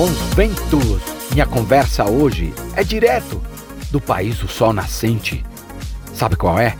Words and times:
Bons 0.00 0.16
ventos! 0.34 1.02
Minha 1.30 1.44
conversa 1.44 2.08
hoje 2.08 2.54
é 2.74 2.82
direto 2.82 3.38
do 3.90 4.00
país 4.00 4.38
do 4.38 4.48
sol 4.48 4.72
nascente. 4.72 5.44
Sabe 6.14 6.36
qual 6.36 6.58
é? 6.58 6.74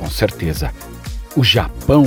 Com 0.00 0.08
certeza, 0.08 0.72
o 1.36 1.44
Japão. 1.44 2.06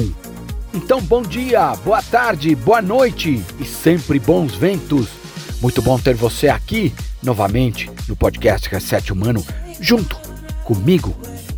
Então, 0.73 0.99
bom 0.99 1.21
dia, 1.21 1.75
boa 1.85 2.01
tarde, 2.01 2.55
boa 2.55 2.81
noite 2.81 3.45
e 3.59 3.63
sempre 3.63 4.17
bons 4.17 4.55
ventos. 4.55 5.07
Muito 5.61 5.83
bom 5.83 5.99
ter 5.99 6.15
você 6.15 6.49
aqui 6.49 6.91
novamente 7.21 7.87
no 8.07 8.15
podcast 8.15 8.67
Reset 8.69 9.13
Humano, 9.13 9.45
junto 9.79 10.17
comigo. 10.63 11.15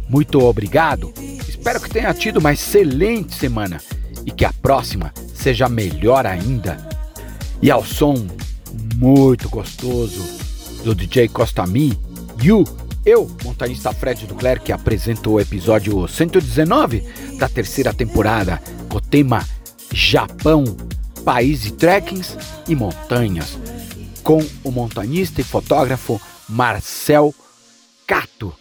Muito 0.10 0.38
obrigado. 0.44 1.14
Espero 1.48 1.80
que 1.80 1.90
tenha 1.90 2.14
tido 2.14 2.40
uma 2.40 2.52
excelente 2.52 3.34
semana 3.36 3.80
e 4.26 4.32
que 4.32 4.44
a 4.44 4.52
próxima 4.52 5.14
seja 5.34 5.70
melhor 5.70 6.26
ainda. 6.26 6.90
E 7.62 7.72
ao 7.72 7.86
som 7.86 8.28
muito 9.00 9.48
gostoso 9.48 10.22
do 10.84 10.94
DJ 10.94 11.30
Costa 11.30 11.66
Mi, 11.66 11.98
You, 12.44 12.66
eu, 13.06 13.32
montanista 13.46 13.94
Fred 13.94 14.28
Duclerc, 14.28 14.74
apresento 14.74 15.32
o 15.32 15.40
episódio 15.40 16.06
119 16.06 17.02
da 17.38 17.48
terceira 17.48 17.94
temporada 17.94 18.62
com 18.90 18.98
o 18.98 19.02
tema 19.02 19.48
Japão, 19.94 20.66
país 21.24 21.62
de 21.62 21.72
trekkings 21.72 22.38
e 22.68 22.76
montanhas, 22.76 23.58
com 24.22 24.46
o 24.66 24.70
montanista 24.70 25.40
e 25.40 25.46
fotógrafo 25.46 26.20
Marcel 26.50 27.34
Cato. 28.06 28.54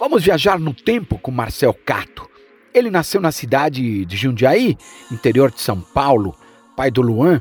Vamos 0.00 0.24
viajar 0.24 0.58
no 0.58 0.74
tempo 0.74 1.16
com 1.16 1.30
Marcel 1.30 1.72
Cato. 1.72 2.28
Ele 2.74 2.90
nasceu 2.90 3.20
na 3.20 3.30
cidade 3.30 4.04
de 4.04 4.16
Jundiaí, 4.16 4.76
interior 5.12 5.52
de 5.52 5.60
São 5.60 5.80
Paulo, 5.80 6.34
pai 6.76 6.90
do 6.90 7.02
Luan, 7.02 7.40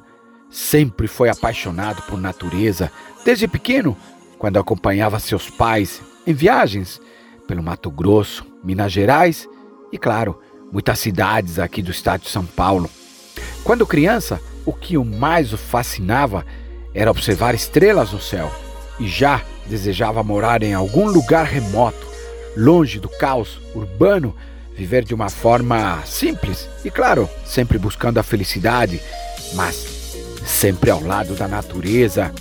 sempre 0.56 1.06
foi 1.06 1.28
apaixonado 1.28 2.02
por 2.04 2.18
natureza. 2.18 2.90
Desde 3.26 3.46
pequeno, 3.46 3.96
quando 4.40 4.58
acompanhava 4.58 5.20
seus 5.20 5.50
pais 5.50 6.02
em 6.26 6.34
viagens 6.34 7.02
pelo 7.46 7.62
Mato 7.62 7.92
Grosso, 7.92 8.46
Minas 8.64 8.94
Gerais 8.94 9.50
e, 9.92 9.98
claro, 9.98 10.40
muitas 10.72 10.98
cidades 11.00 11.60
aqui 11.60 11.82
do 11.82 11.92
estado 11.92 12.22
de 12.22 12.30
São 12.30 12.46
Paulo. 12.46 12.90
Quando 13.66 13.86
criança, 13.86 14.40
o 14.66 14.72
que 14.72 14.98
mais 14.98 15.52
o 15.52 15.58
fascinava 15.58 16.46
era 16.94 17.12
observar 17.12 17.54
estrelas 17.54 18.14
no 18.14 18.22
céu 18.22 18.50
e 18.98 19.10
já 19.10 19.42
desejava 19.68 20.24
morar 20.24 20.64
em 20.64 20.74
algum 20.74 21.10
lugar 21.10 21.46
remoto, 21.46 22.08
longe 22.56 22.98
do 22.98 23.10
caos 23.10 23.60
urbano, 23.76 24.34
viver 24.74 25.04
de 25.04 25.14
uma 25.14 25.30
forma 25.30 26.02
simples 26.06 26.70
e, 26.86 26.90
claro, 26.90 27.30
sempre 27.46 27.78
buscando 27.78 28.20
a 28.20 28.24
felicidade, 28.24 29.02
mas 29.54 29.95
sempre 30.46 30.90
ao 30.90 31.02
lado 31.02 31.36
da 31.36 31.48
natureza. 31.48 32.34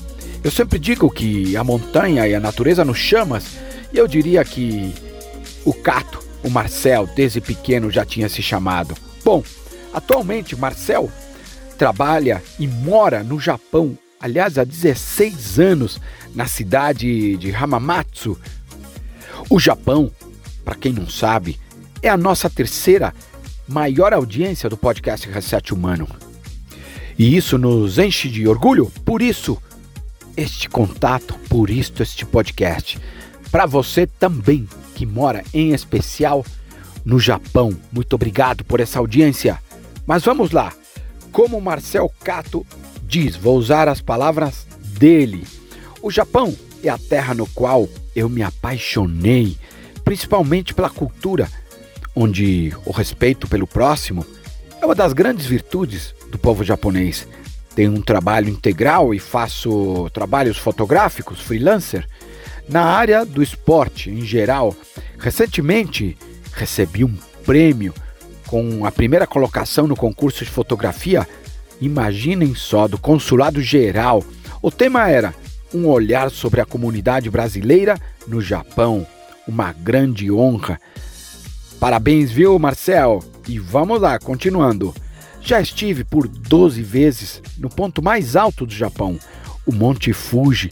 Eu 0.43 0.51
sempre 0.51 0.79
digo 0.79 1.11
que 1.11 1.57
a 1.57 1.65
montanha 1.65 2.29
e 2.29 2.35
a 2.35 2.41
natureza 2.41 2.85
nos 2.85 2.99
chamas, 2.99 3.45
e 3.93 3.99
eu 3.99 4.07
diria 4.07 4.45
que 4.45 4.95
o 5.65 5.73
Cato, 5.73 6.23
o 6.43 6.51
Marcel, 6.51 7.09
desde 7.17 7.41
pequeno 7.41 7.91
já 7.91 8.05
tinha 8.05 8.29
se 8.29 8.43
chamado. 8.43 8.95
Bom, 9.25 9.43
atualmente 9.93 10.55
Marcel 10.55 11.11
trabalha 11.79 12.43
e 12.59 12.67
mora 12.67 13.23
no 13.23 13.41
Japão, 13.41 13.99
aliás, 14.21 14.59
há 14.59 14.65
16 14.65 15.59
anos, 15.59 16.01
na 16.35 16.47
cidade 16.47 17.37
de 17.37 17.55
Hamamatsu. 17.55 18.39
O 19.48 19.59
Japão, 19.59 20.11
para 20.64 20.75
quem 20.75 20.93
não 20.93 21.09
sabe, 21.09 21.59
é 22.03 22.09
a 22.09 22.17
nossa 22.17 22.51
terceira 22.51 23.14
maior 23.67 24.13
audiência 24.13 24.69
do 24.69 24.77
podcast 24.77 25.29
Reset 25.29 25.73
Humano. 25.73 26.07
E 27.19 27.36
isso 27.36 27.57
nos 27.57 27.98
enche 27.98 28.29
de 28.29 28.47
orgulho, 28.48 28.91
por 29.05 29.23
isso 29.23 29.61
este 30.36 30.69
contato, 30.69 31.35
por 31.48 31.70
isso 31.70 32.02
este 32.02 32.27
podcast. 32.27 32.98
Para 33.51 33.67
você 33.67 34.07
também 34.07 34.69
que 34.95 35.07
mora 35.07 35.45
em 35.52 35.73
especial 35.73 36.45
no 37.05 37.20
Japão, 37.20 37.77
muito 37.92 38.14
obrigado 38.14 38.64
por 38.64 38.80
essa 38.80 38.98
audiência. 38.98 39.61
Mas 40.07 40.25
vamos 40.25 40.51
lá. 40.51 40.73
Como 41.30 41.61
Marcel 41.61 42.11
Cato 42.23 42.67
diz, 43.07 43.36
vou 43.36 43.57
usar 43.57 43.89
as 43.89 44.01
palavras 44.01 44.67
dele. 44.98 45.45
O 46.02 46.11
Japão 46.11 46.55
é 46.83 46.89
a 46.89 46.98
terra 46.98 47.35
no 47.35 47.46
qual 47.48 47.89
eu 48.14 48.29
me 48.29 48.42
apaixonei, 48.42 49.57
principalmente 50.05 50.75
pela 50.75 50.91
cultura, 50.91 51.48
onde 52.14 52.73
o 52.85 52.92
respeito 52.92 53.48
pelo 53.48 53.67
próximo 53.67 54.25
é 54.84 54.86
uma 54.86 54.95
das 54.95 55.14
grandes 55.14 55.46
virtudes 55.46 56.14
do 56.30 56.36
povo 56.36 56.62
japonês. 56.62 57.27
Tenho 57.74 57.95
um 57.95 58.02
trabalho 58.02 58.50
integral 58.50 59.14
e 59.14 59.18
faço 59.18 60.11
trabalhos 60.12 60.58
fotográficos, 60.58 61.40
freelancer, 61.40 62.06
na 62.68 62.84
área 62.84 63.24
do 63.24 63.42
esporte 63.42 64.11
em 64.11 64.20
geral. 64.20 64.77
Recentemente 65.18 66.18
recebi 66.52 67.02
um 67.02 67.17
prêmio 67.46 67.95
com 68.46 68.84
a 68.84 68.92
primeira 68.92 69.27
colocação 69.27 69.86
no 69.86 69.96
concurso 69.96 70.45
de 70.45 70.50
fotografia. 70.50 71.27
Imaginem 71.80 72.55
só, 72.55 72.86
do 72.86 72.98
Consulado 72.98 73.62
Geral. 73.62 74.22
O 74.61 74.70
tema 74.70 75.08
era 75.08 75.34
Um 75.72 75.86
olhar 75.89 76.30
sobre 76.30 76.61
a 76.61 76.66
comunidade 76.66 77.30
brasileira 77.30 77.98
no 78.28 78.42
Japão. 78.42 79.06
Uma 79.48 79.72
grande 79.72 80.30
honra. 80.30 80.78
Parabéns, 81.80 82.30
viu, 82.30 82.58
Marcel? 82.58 83.33
E 83.47 83.59
vamos 83.59 84.01
lá, 84.01 84.19
continuando. 84.19 84.95
Já 85.41 85.61
estive 85.61 86.05
por 86.05 86.27
12 86.27 86.83
vezes 86.83 87.43
no 87.59 87.69
ponto 87.69 88.03
mais 88.03 88.35
alto 88.35 88.65
do 88.65 88.73
Japão, 88.73 89.19
o 89.67 89.73
Monte 89.73 90.13
Fuji. 90.13 90.71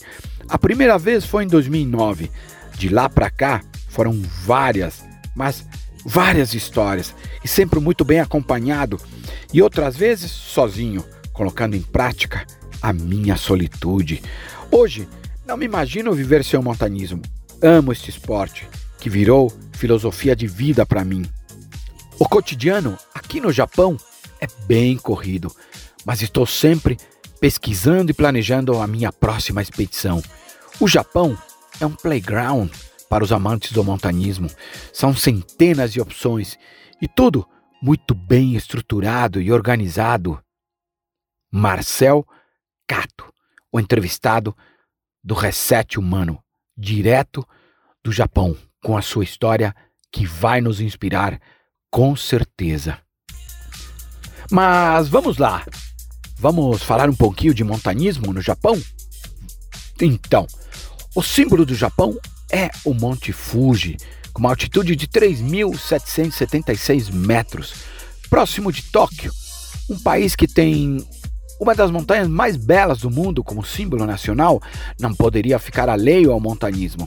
A 0.48 0.58
primeira 0.58 0.98
vez 0.98 1.24
foi 1.24 1.44
em 1.44 1.46
2009. 1.46 2.30
De 2.78 2.88
lá 2.88 3.08
para 3.08 3.30
cá 3.30 3.62
foram 3.88 4.18
várias, 4.44 5.04
mas 5.36 5.66
várias 6.04 6.54
histórias 6.54 7.14
e 7.44 7.48
sempre 7.48 7.78
muito 7.78 8.04
bem 8.04 8.20
acompanhado 8.20 8.98
e 9.52 9.62
outras 9.62 9.96
vezes 9.96 10.30
sozinho, 10.30 11.04
colocando 11.32 11.76
em 11.76 11.82
prática 11.82 12.46
a 12.80 12.92
minha 12.92 13.36
solitude. 13.36 14.22
Hoje 14.70 15.06
não 15.46 15.56
me 15.56 15.66
imagino 15.66 16.12
viver 16.12 16.42
sem 16.42 16.58
o 16.58 16.62
montanismo. 16.62 17.20
Amo 17.60 17.92
este 17.92 18.10
esporte 18.10 18.66
que 18.98 19.10
virou 19.10 19.52
filosofia 19.72 20.34
de 20.34 20.46
vida 20.46 20.86
para 20.86 21.04
mim. 21.04 21.24
O 22.22 22.28
cotidiano 22.28 22.96
aqui 23.12 23.40
no 23.40 23.50
Japão 23.50 23.96
é 24.40 24.46
bem 24.64 24.96
corrido, 24.96 25.52
mas 26.06 26.22
estou 26.22 26.46
sempre 26.46 26.96
pesquisando 27.40 28.12
e 28.12 28.14
planejando 28.14 28.78
a 28.80 28.86
minha 28.86 29.12
próxima 29.12 29.60
expedição. 29.60 30.22
O 30.78 30.86
Japão 30.86 31.36
é 31.80 31.84
um 31.84 31.96
playground 31.96 32.70
para 33.08 33.24
os 33.24 33.32
amantes 33.32 33.72
do 33.72 33.82
montanismo. 33.82 34.48
São 34.92 35.12
centenas 35.16 35.92
de 35.92 36.00
opções 36.00 36.56
e 37.00 37.08
tudo 37.08 37.44
muito 37.82 38.14
bem 38.14 38.54
estruturado 38.54 39.40
e 39.40 39.50
organizado. 39.50 40.40
Marcel 41.50 42.24
Cato, 42.86 43.34
o 43.72 43.80
entrevistado 43.80 44.56
do 45.24 45.34
Reset 45.34 45.98
Humano, 45.98 46.40
direto 46.78 47.44
do 48.00 48.12
Japão, 48.12 48.56
com 48.80 48.96
a 48.96 49.02
sua 49.02 49.24
história 49.24 49.74
que 50.12 50.24
vai 50.24 50.60
nos 50.60 50.80
inspirar 50.80 51.40
com 51.92 52.16
certeza. 52.16 52.98
Mas 54.50 55.06
vamos 55.08 55.36
lá. 55.36 55.64
Vamos 56.38 56.82
falar 56.82 57.08
um 57.08 57.14
pouquinho 57.14 57.54
de 57.54 57.62
montanismo 57.62 58.32
no 58.32 58.40
Japão? 58.40 58.76
Então, 60.00 60.46
o 61.14 61.22
símbolo 61.22 61.66
do 61.66 61.74
Japão 61.74 62.16
é 62.50 62.70
o 62.84 62.94
Monte 62.94 63.32
Fuji, 63.32 63.98
com 64.32 64.40
uma 64.40 64.48
altitude 64.48 64.96
de 64.96 65.06
3.776 65.06 67.12
metros, 67.12 67.74
próximo 68.30 68.72
de 68.72 68.80
Tóquio, 68.84 69.30
um 69.88 69.98
país 69.98 70.34
que 70.34 70.48
tem 70.48 71.06
uma 71.60 71.74
das 71.74 71.90
montanhas 71.90 72.26
mais 72.26 72.56
belas 72.56 73.00
do 73.00 73.10
mundo 73.10 73.44
como 73.44 73.62
símbolo 73.64 74.06
nacional, 74.06 74.62
não 74.98 75.14
poderia 75.14 75.58
ficar 75.58 75.90
alheio 75.90 76.32
ao 76.32 76.40
montanismo. 76.40 77.06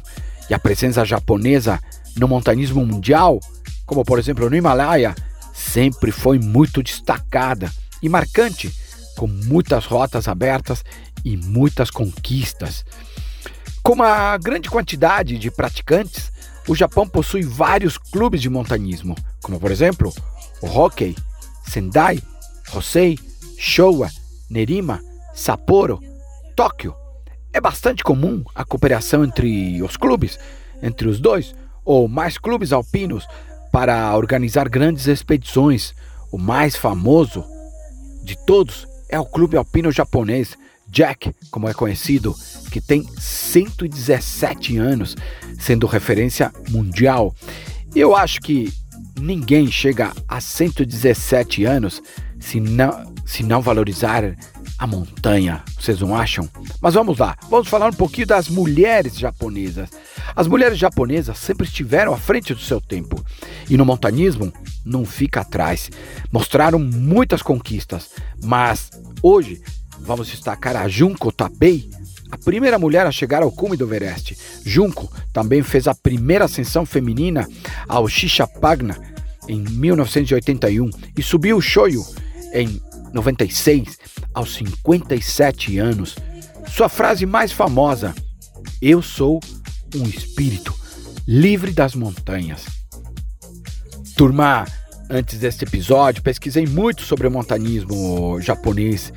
E 0.50 0.54
a 0.54 0.60
presença 0.60 1.04
japonesa 1.04 1.82
no 2.16 2.28
montanismo 2.28 2.86
mundial, 2.86 3.40
como 3.86 4.04
por 4.04 4.20
exemplo 4.20 4.50
no 4.50 4.56
Himalaia, 4.56 5.16
sempre 5.54 6.12
foi 6.12 6.40
muito 6.40 6.84
destacada 6.84 7.72
e 8.02 8.10
marcante, 8.10 8.74
com 9.16 9.28
muitas 9.28 9.86
rotas 9.86 10.28
abertas 10.28 10.84
e 11.24 11.38
muitas 11.38 11.90
conquistas. 11.90 12.86
Com 13.82 13.94
uma 13.94 14.38
grande 14.38 14.70
quantidade 14.70 15.38
de 15.38 15.50
praticantes, 15.50 16.32
o 16.68 16.76
Japão 16.76 17.08
possui 17.08 17.44
vários 17.44 17.98
clubes 17.98 18.42
de 18.42 18.50
montanismo, 18.50 19.16
como 19.42 19.60
por 19.60 19.72
exemplo 19.72 20.14
o 20.62 20.68
Hokkey, 20.68 21.16
Sendai, 21.64 22.22
Hosei, 22.74 23.18
Showa, 23.58 24.10
Nerima, 24.50 25.02
Sapporo, 25.34 26.00
Tóquio. 26.56 26.96
É 27.54 27.62
bastante 27.62 28.04
comum 28.04 28.44
a 28.54 28.66
cooperação 28.66 29.24
entre 29.24 29.82
os 29.82 29.96
clubes, 29.96 30.38
entre 30.82 31.08
os 31.08 31.20
dois 31.20 31.56
ou 31.86 32.08
mais 32.08 32.38
clubes 32.38 32.74
alpinos 32.74 33.28
para 33.76 34.16
organizar 34.16 34.70
grandes 34.70 35.06
expedições. 35.06 35.94
O 36.32 36.38
mais 36.38 36.78
famoso 36.78 37.44
de 38.24 38.38
todos 38.46 38.88
é 39.10 39.20
o 39.20 39.26
Clube 39.26 39.58
Alpino 39.58 39.92
Japonês 39.92 40.56
Jack, 40.88 41.36
como 41.52 41.68
é 41.68 41.74
conhecido, 41.74 42.34
que 42.72 42.80
tem 42.80 43.06
117 43.20 44.78
anos, 44.78 45.18
sendo 45.60 45.88
referência 45.88 46.54
mundial. 46.70 47.36
Eu 47.94 48.16
acho 48.16 48.40
que 48.40 48.72
ninguém 49.20 49.70
chega 49.70 50.14
a 50.26 50.40
117 50.40 51.66
anos 51.66 52.02
se 52.46 52.60
não, 52.60 53.12
se 53.26 53.42
não 53.42 53.60
valorizar 53.60 54.38
a 54.78 54.86
montanha, 54.86 55.64
vocês 55.80 56.00
não 56.00 56.16
acham? 56.16 56.48
Mas 56.80 56.94
vamos 56.94 57.18
lá, 57.18 57.36
vamos 57.50 57.68
falar 57.68 57.90
um 57.90 57.94
pouquinho 57.94 58.28
das 58.28 58.48
mulheres 58.48 59.18
japonesas. 59.18 59.90
As 60.36 60.48
mulheres 60.48 60.78
japonesas 60.78 61.40
sempre 61.40 61.66
estiveram 61.66 62.14
à 62.14 62.18
frente 62.18 62.54
do 62.54 62.60
seu 62.60 62.80
tempo 62.80 63.24
e 63.68 63.76
no 63.76 63.84
montanismo 63.84 64.54
não 64.86 65.04
fica 65.06 65.42
atrás. 65.42 65.90
Mostraram 66.32 66.78
muitas 66.78 67.42
conquistas, 67.42 68.12
mas 68.44 68.92
hoje 69.24 69.60
vamos 70.00 70.28
destacar 70.28 70.76
a 70.76 70.88
Junko 70.88 71.32
Tabei, 71.32 71.90
a 72.30 72.38
primeira 72.38 72.78
mulher 72.78 73.08
a 73.08 73.12
chegar 73.12 73.42
ao 73.42 73.52
cume 73.52 73.76
do 73.76 73.86
Everest. 73.86 74.38
Junko 74.64 75.12
também 75.34 75.64
fez 75.64 75.88
a 75.88 75.96
primeira 75.96 76.46
ascensão 76.46 76.86
feminina 76.86 77.50
ao 77.88 78.08
Shishapagna 78.08 78.96
em 79.48 79.62
1981 79.62 80.92
e 81.18 81.24
subiu 81.24 81.58
o 81.58 81.62
Shoyu 81.62 82.06
em 82.56 82.82
96 83.14 84.00
aos 84.34 84.56
57 84.56 85.78
anos. 85.78 86.16
Sua 86.68 86.90
frase 86.90 87.26
mais 87.26 87.52
famosa: 87.52 88.16
Eu 88.82 89.02
sou 89.02 89.40
um 89.94 90.04
espírito 90.04 90.74
livre 91.28 91.72
das 91.72 91.94
montanhas. 91.94 92.66
Turma, 94.16 94.66
antes 95.10 95.40
deste 95.40 95.66
episódio, 95.66 96.24
pesquisei 96.24 96.66
muito 96.66 97.02
sobre 97.04 97.28
o 97.28 97.32
montanismo 97.32 98.40
japonês. 98.40 99.12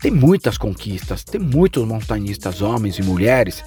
Tem 0.00 0.10
muitas 0.10 0.58
conquistas, 0.58 1.22
tem 1.22 1.40
muitos 1.40 1.86
montanistas, 1.86 2.62
homens 2.62 2.98
e 2.98 3.02
mulheres, 3.02 3.62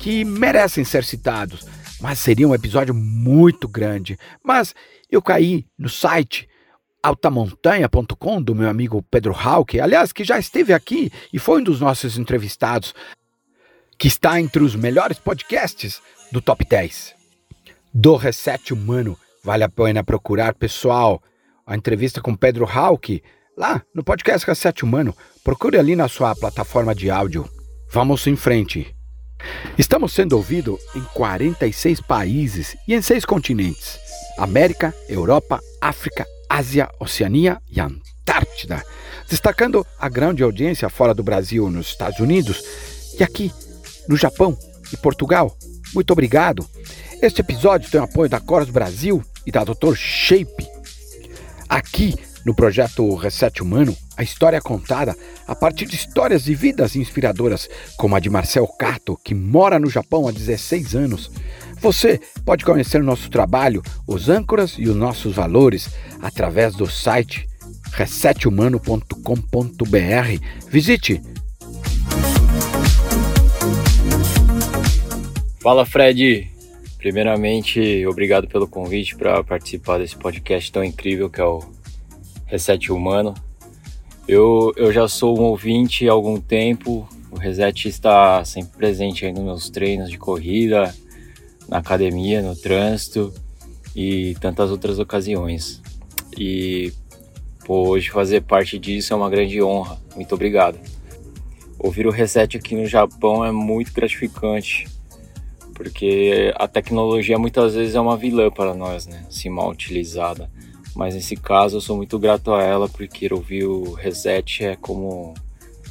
que 0.00 0.24
merecem 0.24 0.82
ser 0.82 1.04
citados, 1.04 1.66
mas 2.00 2.18
seria 2.18 2.48
um 2.48 2.54
episódio 2.54 2.94
muito 2.94 3.68
grande. 3.68 4.18
Mas 4.42 4.74
eu 5.10 5.20
caí 5.20 5.66
no 5.78 5.88
site 5.88 6.48
altamontanha.com 7.04 8.40
do 8.40 8.54
meu 8.54 8.66
amigo 8.66 9.04
Pedro 9.10 9.36
Hauke, 9.38 9.78
aliás, 9.78 10.10
que 10.10 10.24
já 10.24 10.38
esteve 10.38 10.72
aqui 10.72 11.12
e 11.30 11.38
foi 11.38 11.60
um 11.60 11.64
dos 11.64 11.78
nossos 11.78 12.16
entrevistados, 12.16 12.94
que 13.98 14.08
está 14.08 14.40
entre 14.40 14.64
os 14.64 14.74
melhores 14.74 15.18
podcasts 15.18 16.00
do 16.32 16.40
Top 16.40 16.64
10. 16.64 17.14
Do 17.92 18.16
Reset 18.16 18.72
Humano, 18.72 19.18
vale 19.44 19.64
a 19.64 19.68
pena 19.68 20.02
procurar, 20.02 20.54
pessoal, 20.54 21.22
a 21.66 21.76
entrevista 21.76 22.22
com 22.22 22.34
Pedro 22.34 22.66
Hauke, 22.66 23.22
lá 23.54 23.82
no 23.94 24.02
podcast 24.02 24.46
Reset 24.46 24.82
Humano, 24.82 25.14
procure 25.44 25.78
ali 25.78 25.94
na 25.94 26.08
sua 26.08 26.34
plataforma 26.34 26.94
de 26.94 27.10
áudio. 27.10 27.46
Vamos 27.92 28.26
em 28.26 28.34
frente. 28.34 28.96
Estamos 29.76 30.14
sendo 30.14 30.38
ouvidos 30.38 30.80
em 30.96 31.02
46 31.12 32.00
países 32.00 32.74
e 32.88 32.94
em 32.94 33.02
seis 33.02 33.26
continentes: 33.26 33.98
América, 34.38 34.94
Europa, 35.08 35.60
África, 35.82 36.26
Ásia, 36.54 36.88
Oceania 37.00 37.60
e 37.68 37.80
Antártida, 37.80 38.80
destacando 39.28 39.84
a 39.98 40.08
grande 40.08 40.44
audiência 40.44 40.88
fora 40.88 41.12
do 41.12 41.24
Brasil 41.24 41.68
nos 41.68 41.88
Estados 41.88 42.20
Unidos 42.20 42.62
e 43.18 43.24
aqui 43.24 43.52
no 44.08 44.16
Japão 44.16 44.56
e 44.92 44.96
Portugal. 44.96 45.56
Muito 45.92 46.12
obrigado. 46.12 46.64
Este 47.20 47.40
episódio 47.40 47.90
tem 47.90 48.00
o 48.00 48.04
apoio 48.04 48.30
da 48.30 48.38
Coros 48.38 48.70
Brasil 48.70 49.20
e 49.44 49.50
da 49.50 49.64
Dr. 49.64 49.96
Shape. 49.96 50.64
Aqui 51.68 52.14
no 52.44 52.54
projeto 52.54 53.16
Reset 53.16 53.60
Humano, 53.60 53.96
a 54.16 54.22
história 54.22 54.58
é 54.58 54.60
contada 54.60 55.16
a 55.48 55.56
partir 55.56 55.86
de 55.86 55.96
histórias 55.96 56.44
de 56.44 56.54
vidas 56.54 56.94
inspiradoras, 56.94 57.68
como 57.96 58.14
a 58.14 58.20
de 58.20 58.30
Marcel 58.30 58.68
Cato, 58.78 59.18
que 59.24 59.34
mora 59.34 59.80
no 59.80 59.90
Japão 59.90 60.28
há 60.28 60.30
16 60.30 60.94
anos. 60.94 61.32
Você 61.84 62.18
pode 62.46 62.64
conhecer 62.64 63.02
o 63.02 63.04
nosso 63.04 63.28
trabalho, 63.28 63.82
os 64.08 64.30
âncoras 64.30 64.76
e 64.78 64.88
os 64.88 64.96
nossos 64.96 65.34
valores 65.34 65.94
através 66.18 66.74
do 66.74 66.90
site 66.90 67.46
resethumano.com.br. 67.92 69.10
Visite! 70.70 71.20
Fala 75.60 75.84
Fred! 75.84 76.50
Primeiramente, 76.96 78.06
obrigado 78.06 78.48
pelo 78.48 78.66
convite 78.66 79.14
para 79.14 79.44
participar 79.44 79.98
desse 79.98 80.16
podcast 80.16 80.72
tão 80.72 80.82
incrível 80.82 81.28
que 81.28 81.42
é 81.42 81.44
o 81.44 81.62
Reset 82.46 82.90
Humano. 82.90 83.34
Eu, 84.26 84.72
eu 84.74 84.90
já 84.90 85.06
sou 85.06 85.38
um 85.38 85.42
ouvinte 85.42 86.08
há 86.08 86.12
algum 86.12 86.40
tempo, 86.40 87.06
o 87.30 87.36
Reset 87.36 87.86
está 87.86 88.42
sempre 88.42 88.74
presente 88.74 89.26
aí 89.26 89.34
nos 89.34 89.44
meus 89.44 89.68
treinos 89.68 90.10
de 90.10 90.16
corrida, 90.16 90.94
na 91.68 91.78
academia, 91.78 92.42
no 92.42 92.54
trânsito 92.54 93.32
e 93.94 94.36
tantas 94.40 94.70
outras 94.70 94.98
ocasiões. 94.98 95.80
E 96.36 96.92
hoje 97.68 98.10
fazer 98.10 98.42
parte 98.42 98.78
disso 98.78 99.12
é 99.12 99.16
uma 99.16 99.30
grande 99.30 99.62
honra. 99.62 99.98
Muito 100.14 100.34
obrigado. 100.34 100.78
Ouvir 101.78 102.06
o 102.06 102.10
reset 102.10 102.56
aqui 102.56 102.74
no 102.74 102.86
Japão 102.86 103.44
é 103.44 103.52
muito 103.52 103.92
gratificante, 103.92 104.86
porque 105.74 106.52
a 106.56 106.66
tecnologia 106.66 107.38
muitas 107.38 107.74
vezes 107.74 107.94
é 107.94 108.00
uma 108.00 108.16
vilã 108.16 108.50
para 108.50 108.74
nós, 108.74 109.06
né? 109.06 109.26
Se 109.30 109.48
mal 109.48 109.70
utilizada. 109.70 110.50
Mas 110.94 111.14
nesse 111.14 111.36
caso 111.36 111.76
eu 111.76 111.80
sou 111.80 111.96
muito 111.96 112.18
grato 112.18 112.54
a 112.54 112.62
ela 112.62 112.88
porque 112.88 113.32
ouvir 113.32 113.64
o 113.64 113.92
reset 113.94 114.64
é 114.64 114.76
como 114.76 115.34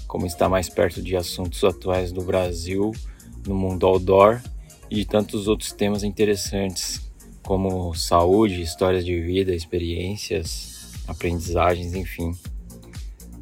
como 0.08 0.28
estar 0.28 0.48
mais 0.48 0.70
perto 0.70 1.02
de 1.02 1.16
assuntos 1.16 1.64
atuais 1.64 2.12
do 2.12 2.22
Brasil, 2.22 2.92
no 3.48 3.56
mundo 3.56 3.88
outdoor 3.88 4.40
e 4.90 4.96
de 4.96 5.06
tantos 5.06 5.48
outros 5.48 5.72
temas 5.72 6.04
interessantes, 6.04 7.02
como 7.44 7.94
saúde, 7.94 8.62
histórias 8.62 9.06
de 9.06 9.20
vida, 9.20 9.54
experiências, 9.54 10.92
aprendizagens, 11.08 11.94
enfim. 11.94 12.36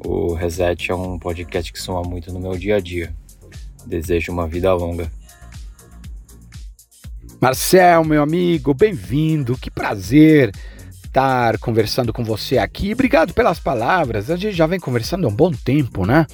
O 0.04 0.34
Reset 0.34 0.90
é 0.90 0.94
um 0.94 1.18
podcast 1.18 1.72
que 1.72 1.80
soma 1.80 2.02
muito 2.02 2.32
no 2.32 2.40
meu 2.40 2.56
dia 2.56 2.76
a 2.76 2.80
dia. 2.80 3.14
Desejo 3.86 4.32
uma 4.32 4.48
vida 4.48 4.72
longa. 4.74 5.10
Marcel, 7.40 8.04
meu 8.04 8.22
amigo, 8.22 8.74
bem-vindo. 8.74 9.56
Que 9.56 9.70
prazer 9.70 10.52
estar 11.04 11.58
conversando 11.58 12.12
com 12.12 12.24
você 12.24 12.58
aqui. 12.58 12.92
Obrigado 12.92 13.34
pelas 13.34 13.60
palavras. 13.60 14.30
A 14.30 14.36
gente 14.36 14.56
já 14.56 14.66
vem 14.66 14.80
conversando 14.80 15.26
há 15.26 15.30
um 15.30 15.34
bom 15.34 15.52
tempo, 15.52 16.06
né? 16.06 16.26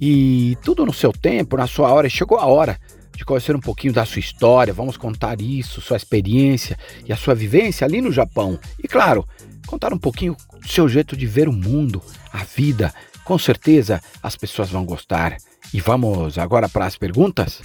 E 0.00 0.56
tudo 0.62 0.86
no 0.86 0.92
seu 0.92 1.12
tempo, 1.12 1.56
na 1.56 1.66
sua 1.66 1.92
hora. 1.92 2.08
Chegou 2.08 2.38
a 2.38 2.46
hora 2.46 2.78
de 3.16 3.24
conhecer 3.24 3.54
um 3.54 3.60
pouquinho 3.60 3.92
da 3.92 4.04
sua 4.04 4.20
história, 4.20 4.72
vamos 4.72 4.96
contar 4.96 5.40
isso, 5.40 5.80
sua 5.80 5.96
experiência 5.96 6.76
e 7.06 7.12
a 7.12 7.16
sua 7.16 7.34
vivência 7.34 7.86
ali 7.86 8.00
no 8.00 8.12
Japão. 8.12 8.58
E 8.82 8.88
claro, 8.88 9.26
contar 9.66 9.92
um 9.92 9.98
pouquinho 9.98 10.36
do 10.60 10.68
seu 10.68 10.88
jeito 10.88 11.16
de 11.16 11.26
ver 11.26 11.48
o 11.48 11.52
mundo, 11.52 12.02
a 12.32 12.44
vida. 12.44 12.92
Com 13.24 13.38
certeza 13.38 14.02
as 14.22 14.36
pessoas 14.36 14.70
vão 14.70 14.84
gostar. 14.84 15.36
E 15.72 15.80
vamos 15.80 16.38
agora 16.38 16.68
para 16.68 16.86
as 16.86 16.96
perguntas? 16.96 17.60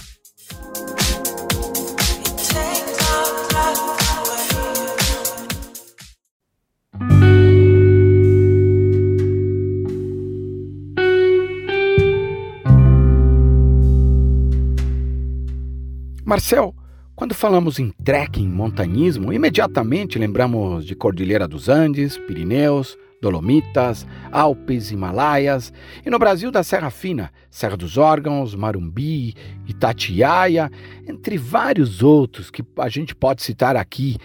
Marcel, 16.28 16.74
quando 17.16 17.34
falamos 17.34 17.78
em 17.78 17.88
trekking, 18.04 18.46
montanismo, 18.46 19.32
imediatamente 19.32 20.18
lembramos 20.18 20.84
de 20.84 20.94
Cordilheira 20.94 21.48
dos 21.48 21.70
Andes, 21.70 22.18
Pirineus, 22.18 22.98
Dolomitas, 23.22 24.06
Alpes, 24.30 24.90
Himalaias 24.90 25.72
e 26.04 26.10
no 26.10 26.18
Brasil 26.18 26.50
da 26.50 26.62
Serra 26.62 26.90
Fina, 26.90 27.32
Serra 27.50 27.78
dos 27.78 27.96
Órgãos, 27.96 28.54
Marumbi, 28.54 29.34
Itatiaia, 29.66 30.70
entre 31.08 31.38
vários 31.38 32.02
outros 32.02 32.50
que 32.50 32.62
a 32.76 32.90
gente 32.90 33.14
pode 33.14 33.42
citar 33.42 33.74
aqui. 33.74 34.18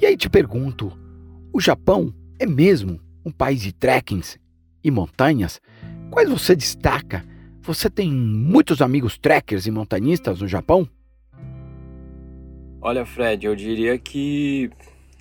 E 0.00 0.06
aí 0.06 0.16
te 0.16 0.30
pergunto, 0.30 0.90
o 1.52 1.60
Japão 1.60 2.14
é 2.38 2.46
mesmo 2.46 2.98
um 3.26 3.30
país 3.30 3.60
de 3.60 3.74
trekkings 3.74 4.38
e 4.82 4.90
montanhas? 4.90 5.60
Quais 6.10 6.30
você 6.30 6.56
destaca? 6.56 7.22
Você 7.60 7.90
tem 7.90 8.10
muitos 8.10 8.80
amigos 8.80 9.18
trekkers 9.18 9.66
e 9.66 9.70
montanistas 9.70 10.40
no 10.40 10.48
Japão? 10.48 10.88
Olha, 12.84 13.06
Fred, 13.06 13.46
eu 13.46 13.54
diria 13.54 13.96
que 13.96 14.68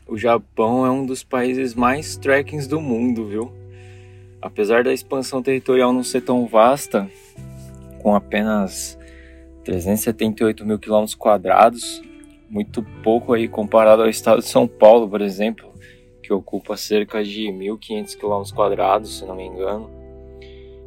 o 0.07 0.17
Japão 0.17 0.83
é 0.83 0.89
um 0.89 1.05
dos 1.05 1.23
países 1.23 1.75
mais 1.75 2.17
trekkings 2.17 2.67
do 2.67 2.81
mundo, 2.81 3.27
viu? 3.27 3.51
Apesar 4.41 4.83
da 4.83 4.91
expansão 4.91 5.43
territorial 5.43 5.93
não 5.93 6.01
ser 6.01 6.21
tão 6.21 6.47
vasta, 6.47 7.07
com 7.99 8.15
apenas 8.15 8.97
378 9.63 10.65
mil 10.65 10.79
quilômetros 10.79 11.13
quadrados, 11.13 12.01
muito 12.49 12.81
pouco 13.03 13.31
aí 13.31 13.47
comparado 13.47 14.01
ao 14.01 14.09
estado 14.09 14.39
de 14.39 14.47
São 14.47 14.67
Paulo, 14.67 15.07
por 15.07 15.21
exemplo, 15.21 15.71
que 16.23 16.33
ocupa 16.33 16.75
cerca 16.75 17.23
de 17.23 17.43
1.500 17.43 18.17
quilômetros 18.17 18.51
quadrados, 18.51 19.19
se 19.19 19.25
não 19.25 19.35
me 19.35 19.45
engano. 19.45 19.87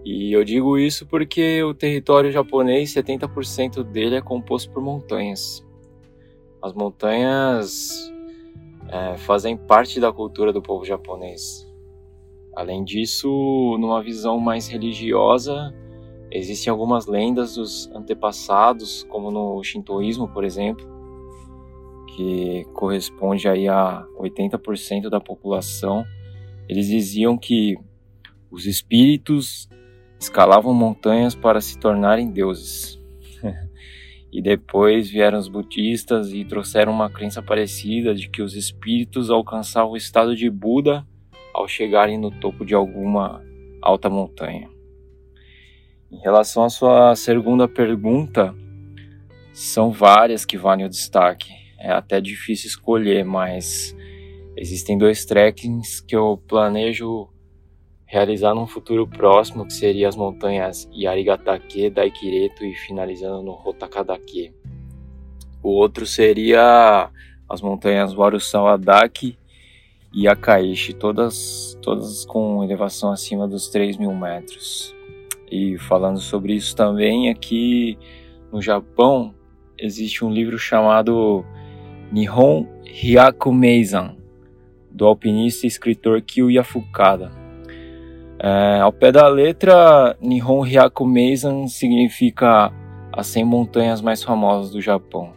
E 0.05 0.33
eu 0.33 0.43
digo 0.43 0.77
isso 0.77 1.07
porque 1.07 1.63
o 1.63 1.73
território 1.73 2.33
japonês, 2.33 2.93
70% 2.93 3.85
dele 3.85 4.17
é 4.17 4.21
composto 4.21 4.73
por 4.73 4.83
montanhas. 4.83 5.64
As 6.65 6.73
montanhas 6.73 8.11
é, 8.89 9.19
fazem 9.19 9.55
parte 9.55 10.01
da 10.01 10.11
cultura 10.11 10.51
do 10.51 10.63
povo 10.63 10.83
japonês. 10.83 11.71
Além 12.57 12.83
disso, 12.83 13.29
numa 13.79 14.03
visão 14.03 14.41
mais 14.41 14.67
religiosa, 14.67 15.75
existem 16.31 16.71
algumas 16.71 17.07
lendas 17.07 17.57
dos 17.57 17.91
antepassados, 17.95 19.05
como 19.11 19.31
no 19.31 19.63
shintoísmo, 19.63 20.27
por 20.27 20.43
exemplo, 20.43 20.89
que 22.17 22.65
corresponde 22.73 23.47
aí 23.47 23.69
a 23.69 24.03
80% 24.19 25.11
da 25.11 25.21
população. 25.21 26.03
Eles 26.67 26.87
diziam 26.87 27.37
que 27.37 27.77
os 28.51 28.65
espíritos 28.65 29.69
escalavam 30.19 30.73
montanhas 30.73 31.35
para 31.35 31.61
se 31.61 31.79
tornarem 31.79 32.31
deuses. 32.31 33.04
E 34.35 34.43
depois 34.43 35.09
vieram 35.09 35.39
os 35.39 35.47
budistas 35.47 36.33
e 36.33 36.45
trouxeram 36.45 36.91
uma 36.91 37.09
crença 37.09 37.41
parecida 37.41 38.13
de 38.13 38.29
que 38.29 38.43
os 38.43 38.57
espíritos 38.57 39.31
alcançavam 39.31 39.93
o 39.93 39.97
estado 39.97 40.35
de 40.35 40.51
Buda 40.51 41.07
ao 41.55 41.69
chegarem 41.69 42.19
no 42.19 42.33
topo 42.33 42.65
de 42.65 42.75
alguma 42.75 43.41
alta 43.81 44.11
montanha. 44.11 44.69
Em 46.11 46.19
relação 46.19 46.65
à 46.65 46.69
sua 46.69 47.15
segunda 47.15 47.69
pergunta, 47.69 48.53
são 49.53 49.93
várias 49.93 50.45
que 50.45 50.59
valem 50.59 50.85
o 50.85 50.91
destaque. 50.91 51.53
É 51.79 51.93
até 51.93 52.21
difícil 52.21 52.67
escolher, 52.67 53.25
mas 53.25 53.95
existem 54.57 54.99
dois 54.99 55.25
trekkings 55.25 56.05
que 56.05 56.17
eu 56.17 56.43
planejo 56.49 57.29
realizar 58.07 58.55
num 58.55 58.67
futuro 58.67 59.07
próximo, 59.07 59.67
que 59.67 59.73
seria 59.73 60.09
as 60.09 60.17
montanhas 60.17 60.89
Yarigatake, 60.93 61.91
Daikireto 61.91 62.65
e 62.65 62.75
finalizando 62.75 63.43
no 63.43 63.53
Hotakadake. 63.53 64.53
O 65.63 65.71
outro 65.71 66.07
seria 66.07 67.11
as 67.49 67.61
montanhas 67.61 68.15
Warusawadaki 68.15 69.39
e 70.13 70.29
Akaishi, 70.29 70.93
todas, 70.93 71.79
todas 71.83 72.25
com 72.25 72.63
elevação 72.63 73.11
acima 73.11 73.49
dos 73.49 73.69
3 73.69 73.97
mil 73.97 74.15
metros. 74.15 74.95
E 75.51 75.79
falando 75.79 76.21
sobre 76.21 76.55
isso 76.55 76.77
também, 76.77 77.31
aqui 77.31 77.99
no 78.53 78.61
Japão 78.61 79.35
existe 79.79 80.25
um 80.25 80.31
livro 80.31 80.59
chamado 80.59 81.45
Nihon 82.13 82.67
Hyaku 82.85 83.53
Meizan, 83.53 84.17
do 84.91 85.07
alpinista 85.07 85.67
e 85.67 85.69
escritor 85.69 86.21
Kiyo 86.23 86.63
Fukada 86.63 87.44
é, 88.47 88.81
ao 88.83 88.93
pé 88.93 89.11
da 89.11 89.27
letra, 89.27 90.15
Nihon 90.21 90.61
Hyaku 90.61 91.07
Meizan 91.07 91.67
significa 91.67 92.71
as 93.11 93.27
100 93.29 93.43
montanhas 93.47 94.03
mais 94.03 94.23
famosas 94.23 94.71
do 94.71 94.83
Japão. 94.83 95.33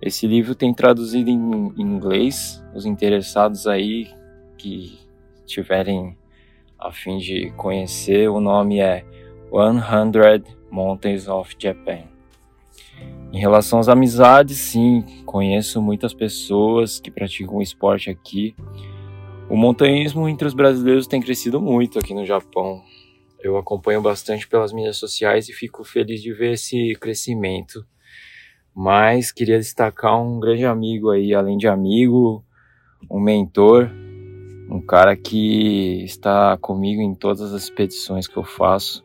Esse 0.00 0.26
livro 0.26 0.54
tem 0.54 0.72
traduzido 0.72 1.28
em 1.28 1.74
inglês. 1.76 2.64
Os 2.74 2.86
interessados 2.86 3.66
aí 3.66 4.08
que 4.56 4.98
tiverem 5.44 6.16
a 6.78 6.90
fim 6.90 7.18
de 7.18 7.50
conhecer, 7.50 8.30
o 8.30 8.40
nome 8.40 8.80
é 8.80 9.04
100 9.50 10.42
Mountains 10.70 11.28
of 11.28 11.54
Japan. 11.58 12.04
Em 13.30 13.38
relação 13.38 13.78
às 13.78 13.90
amizades, 13.90 14.56
sim, 14.56 15.04
conheço 15.26 15.82
muitas 15.82 16.14
pessoas 16.14 16.98
que 16.98 17.10
praticam 17.10 17.60
esporte 17.60 18.08
aqui. 18.08 18.56
O 19.48 19.56
montanhismo 19.56 20.28
entre 20.28 20.48
os 20.48 20.54
brasileiros 20.54 21.06
tem 21.06 21.20
crescido 21.20 21.60
muito 21.60 22.00
aqui 22.00 22.12
no 22.12 22.26
Japão. 22.26 22.82
Eu 23.40 23.56
acompanho 23.56 24.02
bastante 24.02 24.48
pelas 24.48 24.72
mídias 24.72 24.96
sociais 24.96 25.48
e 25.48 25.52
fico 25.52 25.84
feliz 25.84 26.20
de 26.20 26.32
ver 26.32 26.54
esse 26.54 26.96
crescimento. 27.00 27.86
Mas 28.74 29.30
queria 29.30 29.56
destacar 29.56 30.20
um 30.20 30.40
grande 30.40 30.66
amigo 30.66 31.10
aí, 31.10 31.32
além 31.32 31.56
de 31.56 31.68
amigo, 31.68 32.44
um 33.08 33.20
mentor, 33.20 33.88
um 34.68 34.80
cara 34.84 35.16
que 35.16 36.02
está 36.02 36.56
comigo 36.56 37.00
em 37.00 37.14
todas 37.14 37.40
as 37.40 37.62
expedições 37.62 38.26
que 38.26 38.36
eu 38.36 38.42
faço. 38.42 39.04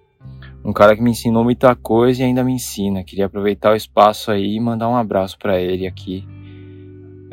Um 0.65 0.73
cara 0.73 0.95
que 0.95 1.03
me 1.03 1.11
ensinou 1.11 1.43
muita 1.43 1.75
coisa 1.75 2.21
e 2.21 2.25
ainda 2.25 2.43
me 2.43 2.53
ensina. 2.53 3.03
Queria 3.03 3.27
aproveitar 3.27 3.73
o 3.73 3.75
espaço 3.75 4.31
aí 4.31 4.55
e 4.55 4.59
mandar 4.59 4.89
um 4.89 4.95
abraço 4.95 5.37
para 5.37 5.61
ele 5.61 5.85
aqui. 5.85 6.27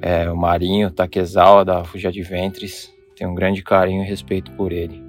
É, 0.01 0.31
o 0.31 0.37
Marinho 0.37 0.91
Takezawa 0.91 1.65
da 1.65 1.85
Fuja 1.85 2.13
de 2.13 2.23
Ventres. 2.23 2.98
Tenho 3.19 3.33
um 3.33 3.35
grande 3.35 3.65
carinho 3.65 4.05
e 4.05 4.07
respeito 4.07 4.53
por 4.53 4.71
ele. 4.71 5.03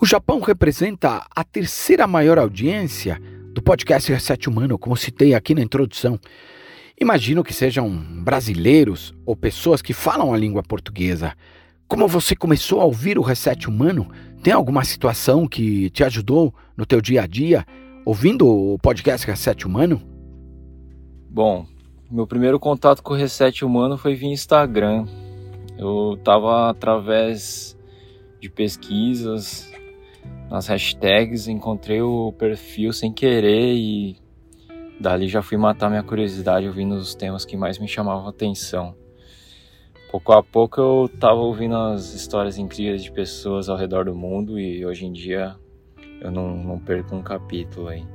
O 0.00 0.04
Japão 0.04 0.40
representa 0.40 1.24
a 1.34 1.44
terceira 1.44 2.08
maior 2.08 2.38
audiência 2.38 3.20
do 3.54 3.62
podcast 3.62 4.10
Reset 4.12 4.48
Humano, 4.48 4.76
como 4.76 4.96
citei 4.96 5.32
aqui 5.32 5.54
na 5.54 5.62
introdução. 5.62 6.18
Imagino 7.00 7.44
que 7.44 7.54
sejam 7.54 7.88
brasileiros 7.88 9.14
ou 9.24 9.36
pessoas 9.36 9.80
que 9.80 9.92
falam 9.94 10.34
a 10.34 10.36
língua 10.36 10.60
portuguesa. 10.60 11.34
Como 11.86 12.08
você 12.08 12.34
começou 12.34 12.80
a 12.80 12.84
ouvir 12.84 13.16
o 13.16 13.22
Reset 13.22 13.68
Humano? 13.68 14.10
Tem 14.42 14.52
alguma 14.52 14.82
situação 14.82 15.46
que 15.46 15.88
te 15.90 16.02
ajudou 16.02 16.52
no 16.76 16.84
teu 16.84 17.00
dia 17.00 17.22
a 17.22 17.26
dia 17.28 17.64
ouvindo 18.04 18.48
o 18.48 18.76
podcast 18.80 19.24
Reset 19.24 19.64
Humano? 19.64 20.02
Bom, 21.30 21.64
meu 22.10 22.26
primeiro 22.26 22.58
contato 22.58 23.04
com 23.04 23.14
o 23.14 23.16
Reset 23.16 23.64
Humano 23.64 23.96
foi 23.96 24.16
via 24.16 24.32
Instagram. 24.32 25.06
Eu 25.78 26.14
estava 26.14 26.70
através 26.70 27.76
de 28.40 28.48
pesquisas 28.48 29.70
nas 30.50 30.66
hashtags, 30.68 31.48
encontrei 31.48 32.00
o 32.00 32.32
perfil 32.32 32.92
sem 32.92 33.12
querer 33.12 33.74
e 33.74 34.16
dali 34.98 35.28
já 35.28 35.42
fui 35.42 35.58
matar 35.58 35.90
minha 35.90 36.02
curiosidade 36.02 36.66
ouvindo 36.66 36.94
os 36.94 37.14
temas 37.14 37.44
que 37.44 37.56
mais 37.56 37.78
me 37.78 37.86
chamavam 37.86 38.28
atenção. 38.28 38.94
Pouco 40.10 40.32
a 40.32 40.42
pouco 40.42 40.80
eu 40.80 41.10
estava 41.12 41.40
ouvindo 41.40 41.76
as 41.76 42.14
histórias 42.14 42.56
incríveis 42.56 43.02
de 43.02 43.12
pessoas 43.12 43.68
ao 43.68 43.76
redor 43.76 44.06
do 44.06 44.14
mundo 44.14 44.58
e 44.58 44.86
hoje 44.86 45.04
em 45.04 45.12
dia 45.12 45.56
eu 46.20 46.30
não, 46.30 46.56
não 46.56 46.78
perco 46.78 47.14
um 47.14 47.22
capítulo 47.22 47.88
aí. 47.88 48.06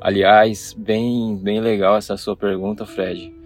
Aliás, 0.00 0.74
bem, 0.76 1.36
bem 1.36 1.60
legal 1.60 1.96
essa 1.96 2.16
sua 2.16 2.36
pergunta, 2.36 2.84
Fred 2.84 3.39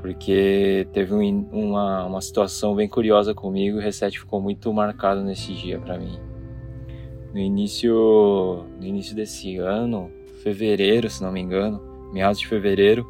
porque 0.00 0.88
teve 0.94 1.12
um, 1.14 1.46
uma, 1.52 2.06
uma 2.06 2.20
situação 2.22 2.74
bem 2.74 2.88
curiosa 2.88 3.34
comigo 3.34 3.76
e 3.76 3.80
o 3.80 3.82
reset 3.82 4.18
ficou 4.18 4.40
muito 4.40 4.72
marcado 4.72 5.22
nesse 5.22 5.52
dia 5.52 5.78
para 5.78 5.98
mim. 5.98 6.18
No 7.34 7.38
início, 7.38 8.64
no 8.78 8.84
início 8.84 9.14
desse 9.14 9.58
ano, 9.58 10.10
fevereiro, 10.42 11.08
se 11.10 11.22
não 11.22 11.30
me 11.30 11.40
engano, 11.40 11.80
meados 12.14 12.40
de 12.40 12.46
fevereiro, 12.46 13.06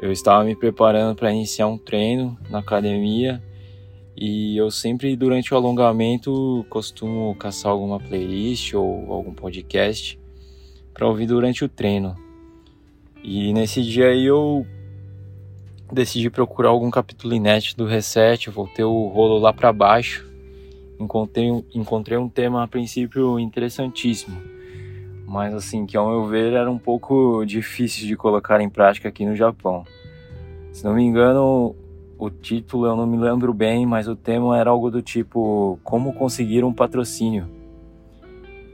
eu 0.00 0.10
estava 0.10 0.42
me 0.42 0.56
preparando 0.56 1.14
para 1.14 1.32
iniciar 1.32 1.68
um 1.68 1.78
treino 1.78 2.36
na 2.50 2.58
academia 2.58 3.40
e 4.16 4.56
eu 4.56 4.70
sempre 4.72 5.14
durante 5.14 5.54
o 5.54 5.56
alongamento 5.56 6.66
costumo 6.68 7.34
caçar 7.36 7.70
alguma 7.70 8.00
playlist 8.00 8.74
ou 8.74 9.12
algum 9.12 9.32
podcast 9.32 10.18
para 10.92 11.06
ouvir 11.06 11.26
durante 11.26 11.64
o 11.64 11.68
treino. 11.68 12.16
E 13.22 13.52
nesse 13.52 13.82
dia 13.82 14.08
aí 14.08 14.24
eu 14.26 14.66
decidi 15.92 16.30
procurar 16.30 16.70
algum 16.70 16.90
capítulo 16.90 17.34
inédito 17.34 17.76
do 17.76 17.86
Reset, 17.86 18.50
voltei 18.50 18.84
o 18.84 19.06
rolo 19.08 19.38
lá 19.38 19.52
para 19.52 19.72
baixo, 19.72 20.26
encontrei, 20.98 21.48
encontrei 21.74 22.18
um 22.18 22.28
tema 22.28 22.62
a 22.62 22.68
princípio 22.68 23.38
interessantíssimo, 23.38 24.40
mas 25.26 25.54
assim, 25.54 25.86
que 25.86 25.96
ao 25.96 26.08
meu 26.08 26.26
ver 26.26 26.52
era 26.52 26.70
um 26.70 26.78
pouco 26.78 27.44
difícil 27.44 28.06
de 28.06 28.16
colocar 28.16 28.60
em 28.60 28.68
prática 28.68 29.08
aqui 29.08 29.24
no 29.24 29.36
Japão. 29.36 29.84
Se 30.72 30.84
não 30.84 30.94
me 30.94 31.02
engano, 31.02 31.74
o 32.18 32.30
título 32.30 32.86
eu 32.86 32.96
não 32.96 33.06
me 33.06 33.16
lembro 33.16 33.52
bem, 33.52 33.86
mas 33.86 34.08
o 34.08 34.16
tema 34.16 34.58
era 34.58 34.70
algo 34.70 34.90
do 34.90 35.02
tipo 35.02 35.78
Como 35.82 36.12
conseguir 36.12 36.64
um 36.64 36.72
patrocínio. 36.72 37.48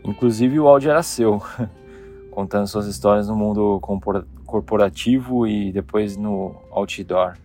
Inclusive 0.05 0.59
o 0.59 0.67
áudio 0.67 0.91
era 0.91 1.03
seu, 1.03 1.41
contando 2.31 2.67
suas 2.67 2.87
histórias 2.87 3.29
no 3.29 3.37
mundo 3.37 3.79
corporativo 4.53 5.47
e 5.47 5.73
depois 5.73 6.15
no 6.15 6.55
outdoor. 6.71 7.39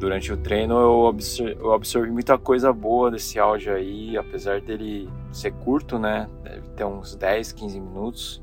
Durante 0.00 0.32
o 0.32 0.36
treino 0.36 0.74
eu, 0.74 0.98
observ 1.02 1.56
eu 1.60 1.72
absorvi 1.72 2.10
muita 2.10 2.36
coisa 2.36 2.72
boa 2.72 3.08
desse 3.08 3.38
áudio 3.38 3.72
aí, 3.72 4.16
apesar 4.16 4.60
dele 4.60 5.08
ser 5.30 5.52
curto, 5.52 5.96
né? 5.96 6.28
Deve 6.42 6.68
ter 6.70 6.84
uns 6.84 7.14
10, 7.14 7.52
15 7.52 7.78
minutos. 7.78 8.42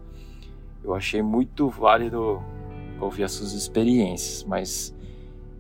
Eu 0.82 0.96
achei 0.96 1.22
muito 1.22 1.68
válido 1.68 2.42
ouvir 3.02 3.26
as 3.26 3.34
suas 3.34 3.52
experiências, 3.52 4.46
mas 4.46 4.96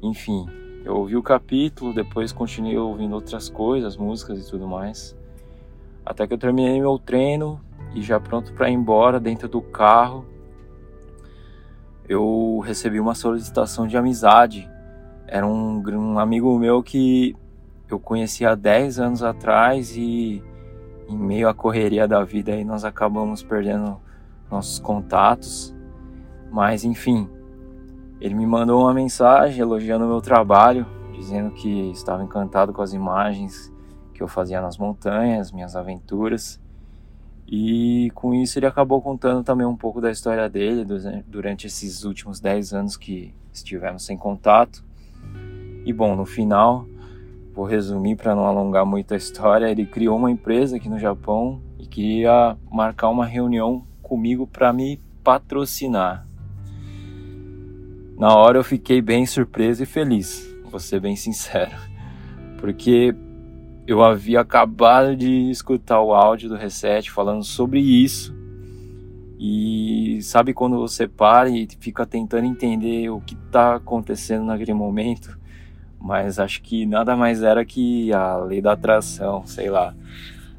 enfim, 0.01 0.45
eu 0.85 0.95
ouvi 0.95 1.17
o 1.17 1.23
capítulo, 1.23 1.93
depois 1.93 2.31
continuei 2.31 2.77
ouvindo 2.77 3.13
outras 3.13 3.49
coisas, 3.49 3.97
músicas 3.97 4.39
e 4.39 4.49
tudo 4.49 4.65
mais. 4.69 5.17
Até 6.05 6.25
que 6.25 6.33
eu 6.33 6.37
terminei 6.37 6.79
meu 6.79 6.97
treino 6.97 7.59
e 7.93 8.01
já 8.01 8.21
pronto 8.21 8.53
para 8.53 8.69
ir 8.69 8.73
embora 8.73 9.19
dentro 9.19 9.49
do 9.49 9.61
carro, 9.61 10.36
eu 12.07 12.59
recebi 12.63 12.99
uma 12.99 13.15
solicitação 13.15 13.87
de 13.87 13.97
amizade. 13.97 14.69
Era 15.27 15.45
um, 15.45 15.83
um 15.85 16.19
amigo 16.19 16.57
meu 16.57 16.81
que 16.81 17.35
eu 17.89 17.99
conheci 17.99 18.45
há 18.45 18.55
10 18.55 18.99
anos 18.99 19.23
atrás 19.23 19.95
e 19.95 20.43
em 21.07 21.17
meio 21.17 21.47
à 21.47 21.53
correria 21.53 22.07
da 22.07 22.23
vida 22.23 22.51
aí 22.51 22.65
nós 22.65 22.83
acabamos 22.83 23.43
perdendo 23.43 23.99
nossos 24.49 24.79
contatos. 24.79 25.75
Mas 26.51 26.83
enfim, 26.83 27.29
ele 28.21 28.33
me 28.33 28.45
mandou 28.45 28.81
uma 28.81 28.93
mensagem 28.93 29.59
elogiando 29.59 30.05
o 30.05 30.07
meu 30.07 30.21
trabalho, 30.21 30.85
dizendo 31.13 31.51
que 31.51 31.91
estava 31.91 32.23
encantado 32.23 32.73
com 32.73 32.81
as 32.81 32.93
imagens 32.93 33.71
que 34.13 34.23
eu 34.23 34.27
fazia 34.27 34.61
nas 34.61 34.77
montanhas, 34.77 35.51
minhas 35.51 35.75
aventuras. 35.75 36.59
E 37.47 38.11
com 38.13 38.33
isso 38.33 38.59
ele 38.59 38.65
acabou 38.65 39.01
contando 39.01 39.41
também 39.41 39.65
um 39.65 39.75
pouco 39.75 40.01
da 40.01 40.11
história 40.11 40.49
dele 40.49 40.85
durante 41.25 41.65
esses 41.65 42.03
últimos 42.03 42.41
10 42.41 42.73
anos 42.73 42.97
que 42.97 43.33
estivemos 43.53 44.03
sem 44.03 44.17
contato. 44.17 44.83
E 45.85 45.93
bom, 45.93 46.13
no 46.15 46.25
final, 46.25 46.85
vou 47.53 47.65
resumir 47.65 48.17
para 48.17 48.35
não 48.35 48.45
alongar 48.45 48.85
muito 48.85 49.13
a 49.13 49.17
história, 49.17 49.71
ele 49.71 49.85
criou 49.85 50.17
uma 50.17 50.29
empresa 50.29 50.75
aqui 50.75 50.89
no 50.89 50.99
Japão 50.99 51.61
e 51.79 51.87
queria 51.87 52.57
marcar 52.69 53.07
uma 53.07 53.25
reunião 53.25 53.85
comigo 54.01 54.45
para 54.45 54.73
me 54.73 54.99
patrocinar. 55.23 56.27
Na 58.17 58.35
hora 58.35 58.57
eu 58.57 58.63
fiquei 58.63 59.01
bem 59.01 59.25
surpreso 59.25 59.83
e 59.83 59.85
feliz, 59.85 60.45
vou 60.69 60.79
ser 60.79 60.99
bem 60.99 61.15
sincero, 61.15 61.75
porque 62.59 63.15
eu 63.87 64.03
havia 64.03 64.41
acabado 64.41 65.15
de 65.15 65.49
escutar 65.49 66.01
o 66.01 66.13
áudio 66.13 66.49
do 66.49 66.57
Reset 66.57 67.09
falando 67.09 67.41
sobre 67.41 67.79
isso. 67.79 68.35
E 69.39 70.19
sabe 70.23 70.53
quando 70.53 70.77
você 70.77 71.07
para 71.07 71.49
e 71.49 71.65
fica 71.79 72.05
tentando 72.05 72.45
entender 72.45 73.09
o 73.09 73.21
que 73.21 73.33
está 73.33 73.75
acontecendo 73.75 74.43
naquele 74.43 74.73
momento? 74.73 75.39
Mas 75.99 76.37
acho 76.37 76.61
que 76.61 76.85
nada 76.85 77.15
mais 77.15 77.41
era 77.41 77.63
que 77.63 78.11
a 78.11 78.35
lei 78.37 78.61
da 78.61 78.73
atração, 78.73 79.47
sei 79.47 79.69
lá. 79.69 79.95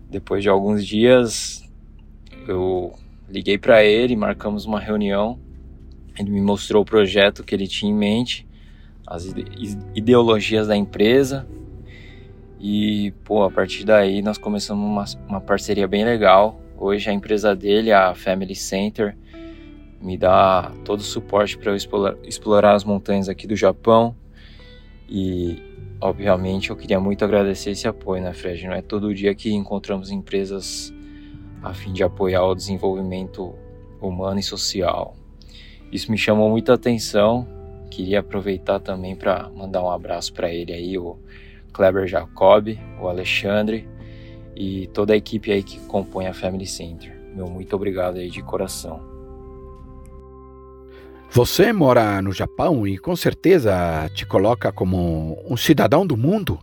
Depois 0.08 0.42
de 0.42 0.48
alguns 0.48 0.86
dias, 0.86 1.62
eu 2.46 2.94
liguei 3.28 3.58
para 3.58 3.84
ele, 3.84 4.16
marcamos 4.16 4.64
uma 4.64 4.80
reunião. 4.80 5.38
Ele 6.18 6.30
me 6.30 6.40
mostrou 6.40 6.82
o 6.82 6.86
projeto 6.86 7.44
que 7.44 7.54
ele 7.54 7.66
tinha 7.66 7.92
em 7.92 7.94
mente, 7.94 8.46
as 9.06 9.26
ideologias 9.94 10.66
da 10.66 10.76
empresa, 10.76 11.46
e, 12.60 13.12
pô, 13.24 13.44
a 13.44 13.50
partir 13.50 13.84
daí 13.84 14.20
nós 14.20 14.36
começamos 14.36 14.84
uma, 14.84 15.04
uma 15.28 15.40
parceria 15.40 15.86
bem 15.86 16.04
legal. 16.04 16.60
Hoje 16.76 17.08
a 17.08 17.12
empresa 17.12 17.54
dele, 17.54 17.92
a 17.92 18.14
Family 18.14 18.54
Center, 18.54 19.16
me 20.00 20.16
dá 20.16 20.72
todo 20.84 21.00
o 21.00 21.04
suporte 21.04 21.56
para 21.56 21.70
eu 21.70 21.76
explorar, 21.76 22.16
explorar 22.24 22.74
as 22.74 22.84
montanhas 22.84 23.28
aqui 23.28 23.46
do 23.46 23.54
Japão. 23.54 24.14
E, 25.08 25.62
obviamente, 26.00 26.70
eu 26.70 26.76
queria 26.76 27.00
muito 27.00 27.24
agradecer 27.24 27.70
esse 27.70 27.86
apoio, 27.86 28.22
né, 28.22 28.32
Fred? 28.32 28.66
Não 28.66 28.74
é 28.74 28.82
todo 28.82 29.14
dia 29.14 29.34
que 29.34 29.52
encontramos 29.52 30.10
empresas 30.10 30.92
a 31.62 31.72
fim 31.72 31.92
de 31.92 32.02
apoiar 32.02 32.44
o 32.44 32.54
desenvolvimento 32.54 33.54
humano 34.00 34.38
e 34.38 34.42
social. 34.42 35.16
Isso 35.90 36.10
me 36.10 36.18
chamou 36.18 36.50
muita 36.50 36.74
atenção. 36.74 37.46
Queria 37.90 38.20
aproveitar 38.20 38.80
também 38.80 39.16
para 39.16 39.48
mandar 39.48 39.82
um 39.82 39.90
abraço 39.90 40.32
para 40.32 40.52
ele 40.52 40.72
aí, 40.72 40.98
o 40.98 41.18
Kleber 41.72 42.06
Jacob, 42.06 42.68
o 43.00 43.08
Alexandre 43.08 43.88
e 44.56 44.88
toda 44.88 45.12
a 45.12 45.16
equipe 45.16 45.52
aí 45.52 45.62
que 45.62 45.78
compõe 45.86 46.26
a 46.26 46.34
Family 46.34 46.66
Center. 46.66 47.16
Meu 47.34 47.48
muito 47.48 47.74
obrigado 47.76 48.16
aí 48.16 48.30
de 48.30 48.42
coração. 48.42 49.00
Você 51.30 51.72
mora 51.72 52.20
no 52.22 52.32
Japão 52.32 52.86
e 52.86 52.96
com 52.96 53.14
certeza 53.14 54.08
te 54.14 54.24
coloca 54.24 54.72
como 54.72 55.38
um 55.48 55.56
cidadão 55.56 56.06
do 56.06 56.16
mundo, 56.16 56.58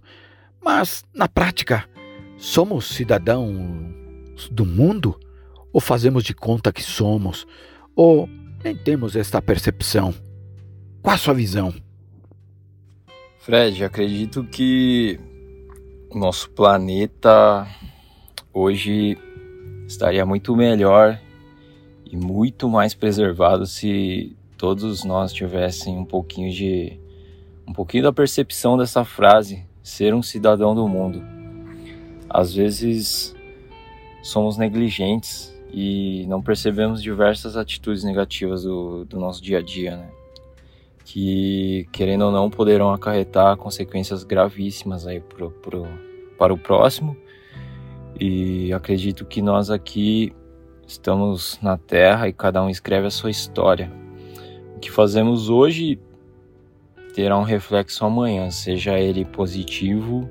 mas 0.62 1.06
na 1.13 1.30
prática, 1.30 1.88
somos 2.36 2.88
cidadãos 2.88 4.49
do 4.51 4.65
mundo? 4.65 5.17
Ou 5.71 5.80
fazemos 5.80 6.23
de 6.23 6.34
conta 6.34 6.73
que 6.73 6.82
somos? 6.82 7.45
Ou 7.95 8.27
nem 8.63 8.75
temos 8.75 9.15
esta 9.15 9.41
percepção? 9.41 10.13
Qual 11.01 11.13
a 11.13 11.19
sua 11.19 11.34
visão? 11.36 11.73
Fred, 13.45 13.84
acredito 13.84 14.43
que 14.43 15.19
o 16.10 16.17
nosso 16.17 16.49
planeta 16.49 17.67
hoje 18.51 19.19
estaria 19.86 20.25
muito 20.25 20.55
melhor 20.55 21.21
e 22.03 22.17
muito 22.17 22.67
mais 22.67 22.95
preservado 22.95 23.67
se 23.67 24.36
todos 24.58 25.03
nós 25.03 25.31
tivessem 25.31 25.95
um 25.95 26.03
pouquinho 26.03 26.51
de 26.51 26.99
um 27.67 27.71
pouquinho 27.71 28.01
da 28.01 28.12
percepção 28.12 28.75
dessa 28.79 29.05
frase, 29.05 29.63
ser 29.84 30.15
um 30.15 30.23
cidadão 30.23 30.73
do 30.73 30.88
mundo. 30.88 31.23
Às 32.27 32.51
vezes 32.51 33.36
somos 34.23 34.58
negligentes 34.58 35.55
e 35.71 36.25
não 36.27 36.41
percebemos 36.41 36.99
diversas 36.99 37.55
atitudes 37.55 38.03
negativas 38.03 38.63
do, 38.63 39.05
do 39.05 39.19
nosso 39.19 39.39
dia 39.39 39.60
a 39.60 39.62
dia, 39.62 39.97
né? 39.97 40.14
Que, 41.06 41.88
querendo 41.91 42.26
ou 42.26 42.32
não, 42.32 42.50
poderão 42.50 42.91
acarretar 42.91 43.56
consequências 43.58 44.24
gravíssimas 44.24 45.06
aí 45.06 45.22
pro, 45.22 45.52
pro, 45.52 45.88
para 46.38 46.52
o 46.52 46.58
próximo. 46.58 47.15
E 48.20 48.74
acredito 48.74 49.24
que 49.24 49.41
nós 49.41 49.70
aqui 49.70 50.34
estamos 50.88 51.60
na 51.62 51.78
Terra 51.78 52.28
e 52.28 52.34
cada 52.34 52.62
um 52.62 52.70
escreve 52.70 53.06
a 53.06 53.12
sua 53.12 53.30
história. 53.30 53.91
O 54.76 54.80
que 54.80 54.89
fazemos 54.89 55.48
hoje 55.48 56.00
terá 57.13 57.38
um 57.38 57.44
reflexo 57.44 58.04
amanhã, 58.04 58.50
seja 58.50 59.00
ele 59.00 59.24
positivo 59.26 60.28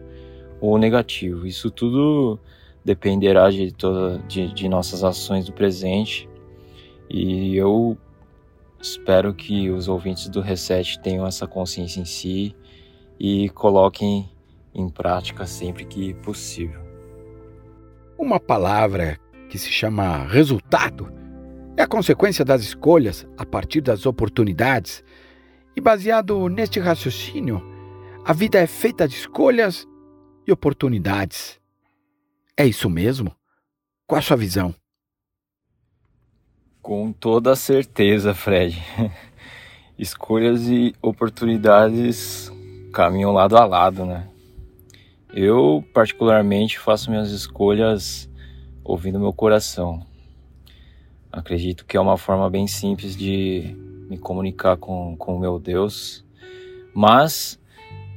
ou 0.61 0.77
negativo. 0.77 1.47
Isso 1.47 1.71
tudo 1.71 2.39
dependerá 2.85 3.49
de, 3.49 3.73
toda, 3.73 4.19
de, 4.27 4.53
de 4.53 4.69
nossas 4.69 5.05
ações 5.05 5.47
do 5.47 5.53
presente. 5.53 6.29
E 7.09 7.57
eu 7.57 7.97
Espero 8.85 9.33
que 9.33 9.70
os 9.70 9.88
ouvintes 9.88 10.29
do 10.29 10.42
Reset 10.42 11.01
tenham 11.01 11.27
essa 11.27 11.47
consciência 11.47 12.03
em 12.03 12.05
si 12.05 12.55
e 13.18 13.49
coloquem 13.49 14.31
em 14.75 14.90
prática 14.90 15.47
sempre 15.47 15.87
que 15.87 16.12
possível. 16.12 16.83
Uma 18.18 18.38
palavra 18.38 19.18
que 19.49 19.57
se 19.57 19.70
chama 19.70 20.27
resultado 20.27 21.11
é 21.79 21.83
a 21.83 21.87
consequência 21.87 22.44
das 22.44 22.61
escolhas 22.61 23.27
a 23.38 23.47
partir 23.47 23.81
das 23.81 24.05
oportunidades. 24.05 25.03
E 25.75 25.81
baseado 25.81 26.51
neste 26.51 26.79
raciocínio, 26.79 27.62
a 28.23 28.35
vida 28.35 28.59
é 28.59 28.66
feita 28.66 29.09
de 29.09 29.14
escolhas 29.14 29.88
e 30.47 30.53
oportunidades. 30.53 31.59
É 32.55 32.66
isso 32.66 32.90
mesmo? 32.90 33.35
Qual 34.07 34.18
a 34.18 34.23
sua 34.23 34.37
visão? 34.37 34.75
Com 36.85 37.11
toda 37.14 37.57
certeza, 37.57 38.35
Fred. 38.35 38.79
Escolhas 39.99 40.68
e 40.68 40.94
oportunidades 41.01 42.53
caminham 42.92 43.33
lado 43.33 43.57
a 43.57 43.64
lado, 43.64 44.05
né? 44.05 44.29
Eu, 45.33 45.83
particularmente, 45.94 46.79
faço 46.79 47.11
minhas 47.11 47.31
escolhas 47.31 48.31
ouvindo 48.85 49.18
meu 49.18 49.33
coração. 49.33 50.05
Acredito 51.33 51.87
que 51.87 51.97
é 51.97 52.01
uma 52.01 52.18
forma 52.18 52.51
bem 52.51 52.66
simples 52.66 53.16
de 53.16 53.75
me 54.11 54.18
comunicar 54.18 54.77
com 54.77 55.16
o 55.18 55.40
meu 55.40 55.59
Deus, 55.59 56.23
mas 56.92 57.59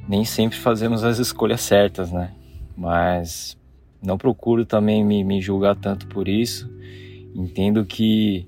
nem 0.06 0.26
sempre 0.26 0.58
fazemos 0.58 1.04
as 1.04 1.18
escolhas 1.18 1.62
certas, 1.62 2.12
né? 2.12 2.34
Mas 2.76 3.56
não 4.02 4.18
procuro 4.18 4.66
também 4.66 5.02
me, 5.02 5.24
me 5.24 5.40
julgar 5.40 5.74
tanto 5.74 6.06
por 6.06 6.28
isso. 6.28 6.70
Entendo 7.34 7.82
que 7.86 8.46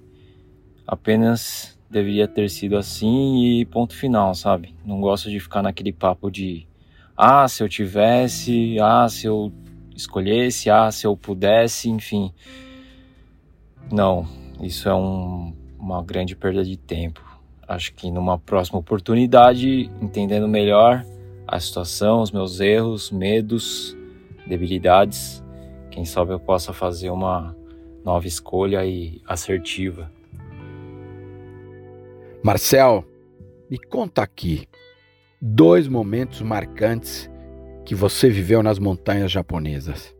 apenas 0.90 1.78
deveria 1.88 2.26
ter 2.26 2.50
sido 2.50 2.76
assim 2.76 3.44
e 3.44 3.64
ponto 3.64 3.94
final, 3.94 4.34
sabe? 4.34 4.74
Não 4.84 5.00
gosto 5.00 5.30
de 5.30 5.38
ficar 5.38 5.62
naquele 5.62 5.92
papo 5.92 6.28
de 6.28 6.66
ah, 7.16 7.46
se 7.46 7.62
eu 7.62 7.68
tivesse, 7.68 8.76
ah, 8.80 9.08
se 9.08 9.26
eu 9.26 9.52
escolhesse, 9.94 10.68
ah, 10.68 10.90
se 10.90 11.06
eu 11.06 11.16
pudesse, 11.16 11.88
enfim. 11.88 12.32
Não, 13.92 14.26
isso 14.60 14.88
é 14.88 14.94
um, 14.94 15.54
uma 15.78 16.02
grande 16.02 16.34
perda 16.34 16.64
de 16.64 16.76
tempo. 16.76 17.24
Acho 17.68 17.94
que 17.94 18.10
numa 18.10 18.36
próxima 18.36 18.80
oportunidade, 18.80 19.88
entendendo 20.02 20.48
melhor 20.48 21.06
a 21.46 21.60
situação, 21.60 22.20
os 22.20 22.32
meus 22.32 22.58
erros, 22.58 23.12
medos, 23.12 23.96
debilidades, 24.44 25.40
quem 25.88 26.04
sabe 26.04 26.32
eu 26.32 26.40
possa 26.40 26.72
fazer 26.72 27.10
uma 27.10 27.56
nova 28.04 28.26
escolha 28.26 28.84
e 28.84 29.22
assertiva. 29.24 30.10
Marcel, 32.42 33.04
me 33.70 33.78
conta 33.78 34.22
aqui 34.22 34.66
dois 35.42 35.86
momentos 35.86 36.40
marcantes 36.40 37.30
que 37.84 37.94
você 37.94 38.30
viveu 38.30 38.62
nas 38.62 38.78
montanhas 38.78 39.30
japonesas. 39.30 40.16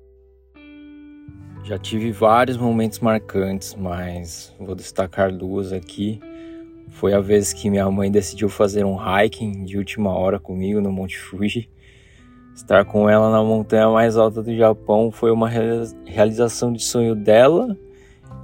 Já 1.65 1.79
tive 1.79 2.13
vários 2.13 2.59
momentos 2.59 2.99
marcantes, 2.99 3.75
mas 3.75 4.55
vou 4.61 4.75
destacar 4.75 5.33
duas 5.33 5.73
aqui. 5.73 6.21
Foi 6.91 7.15
a 7.15 7.21
vez 7.21 7.55
que 7.55 7.71
minha 7.71 7.91
mãe 7.91 8.11
decidiu 8.11 8.51
fazer 8.51 8.85
um 8.85 8.99
hiking 8.99 9.65
de 9.65 9.79
última 9.79 10.13
hora 10.13 10.39
comigo 10.39 10.79
no 10.79 10.93
Monte 10.93 11.19
Fuji. 11.19 11.71
Estar 12.55 12.85
com 12.85 13.09
ela 13.09 13.31
na 13.31 13.43
montanha 13.43 13.89
mais 13.89 14.19
alta 14.19 14.43
do 14.43 14.55
Japão 14.55 15.11
foi 15.11 15.31
uma 15.31 15.49
realização 15.49 16.71
de 16.71 16.83
sonho 16.83 17.15
dela 17.15 17.75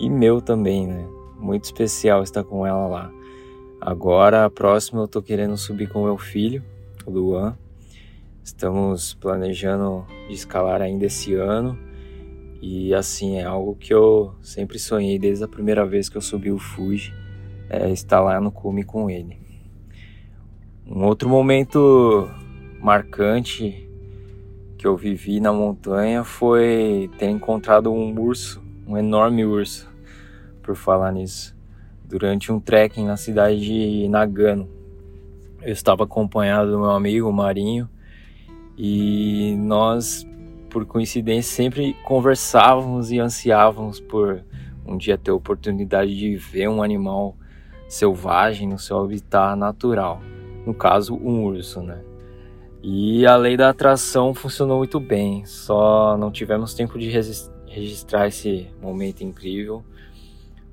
e 0.01 0.09
meu 0.09 0.41
também, 0.41 0.87
né? 0.87 1.07
Muito 1.39 1.65
especial 1.65 2.23
estar 2.23 2.43
com 2.43 2.67
ela 2.67 2.87
lá. 2.87 3.16
Agora, 3.87 4.45
a 4.45 4.51
próxima 4.51 5.03
eu 5.03 5.07
tô 5.07 5.23
querendo 5.23 5.57
subir 5.57 5.89
com 5.89 6.03
meu 6.03 6.19
filho, 6.19 6.61
o 7.07 7.11
Luan. 7.13 7.57
Estamos 8.43 9.15
planejando 9.15 10.05
de 10.27 10.35
escalar 10.35 10.83
ainda 10.83 11.07
esse 11.07 11.35
ano. 11.35 11.79
E 12.61 12.93
assim, 12.93 13.37
é 13.37 13.45
algo 13.45 13.77
que 13.77 13.95
eu 13.95 14.35
sempre 14.43 14.77
sonhei 14.77 15.21
desde 15.21 15.45
a 15.45 15.49
primeira 15.49 15.87
vez 15.87 16.09
que 16.09 16.17
eu 16.17 16.21
subi 16.21 16.51
o 16.51 16.59
Fuji, 16.59 17.15
é 17.71 17.89
estar 17.93 18.21
lá 18.21 18.41
no 18.41 18.51
cume 18.51 18.83
com 18.83 19.09
ele. 19.09 19.39
Um 20.85 21.05
outro 21.05 21.29
momento 21.29 22.29
marcante 22.81 23.89
que 24.77 24.85
eu 24.85 24.97
vivi 24.97 25.39
na 25.39 25.53
montanha 25.53 26.25
foi 26.25 27.09
ter 27.21 27.31
encontrado 27.31 27.93
um 27.93 28.21
urso, 28.21 28.61
um 28.85 28.99
enorme 28.99 29.45
urso, 29.45 29.89
por 30.61 30.75
falar 30.75 31.13
nisso, 31.13 31.56
durante 32.09 32.53
um 32.53 32.61
trekking 32.61 33.05
na 33.05 33.17
cidade 33.17 33.61
de 33.61 34.09
Nagano. 34.09 34.69
Eu 35.63 35.73
estava 35.73 36.05
acompanhado 36.05 36.71
do 36.71 36.79
meu 36.79 36.91
amigo 36.91 37.33
Marinho 37.33 37.89
e 38.77 39.55
nós, 39.59 40.27
por 40.71 40.87
coincidência, 40.87 41.55
sempre 41.55 41.95
conversávamos 42.05 43.11
e 43.11 43.19
ansiávamos 43.19 44.01
por 44.01 44.45
um 44.87 44.97
dia 44.97 45.19
ter 45.19 45.31
a 45.31 45.35
oportunidade 45.35 46.17
de 46.17 46.37
ver 46.37 46.69
um 46.69 46.83
animal 46.83 47.37
selvagem 47.89 48.69
no 48.69 48.79
seu 48.79 48.99
habitat 48.99 49.57
natural 49.59 50.21
no 50.67 50.75
caso, 50.75 51.15
um 51.15 51.45
urso, 51.45 51.81
né? 51.81 52.01
E 52.83 53.25
a 53.25 53.37
lei 53.37 53.57
da 53.57 53.71
atração 53.71 54.35
funcionou 54.35 54.79
muito 54.79 54.99
bem, 54.99 55.47
só 55.47 56.17
não 56.19 56.31
tivemos 56.31 56.75
tempo 56.75 56.99
de 56.99 57.09
registrar 57.09 58.27
esse 58.27 58.69
momento 58.83 59.23
incrível, 59.23 59.85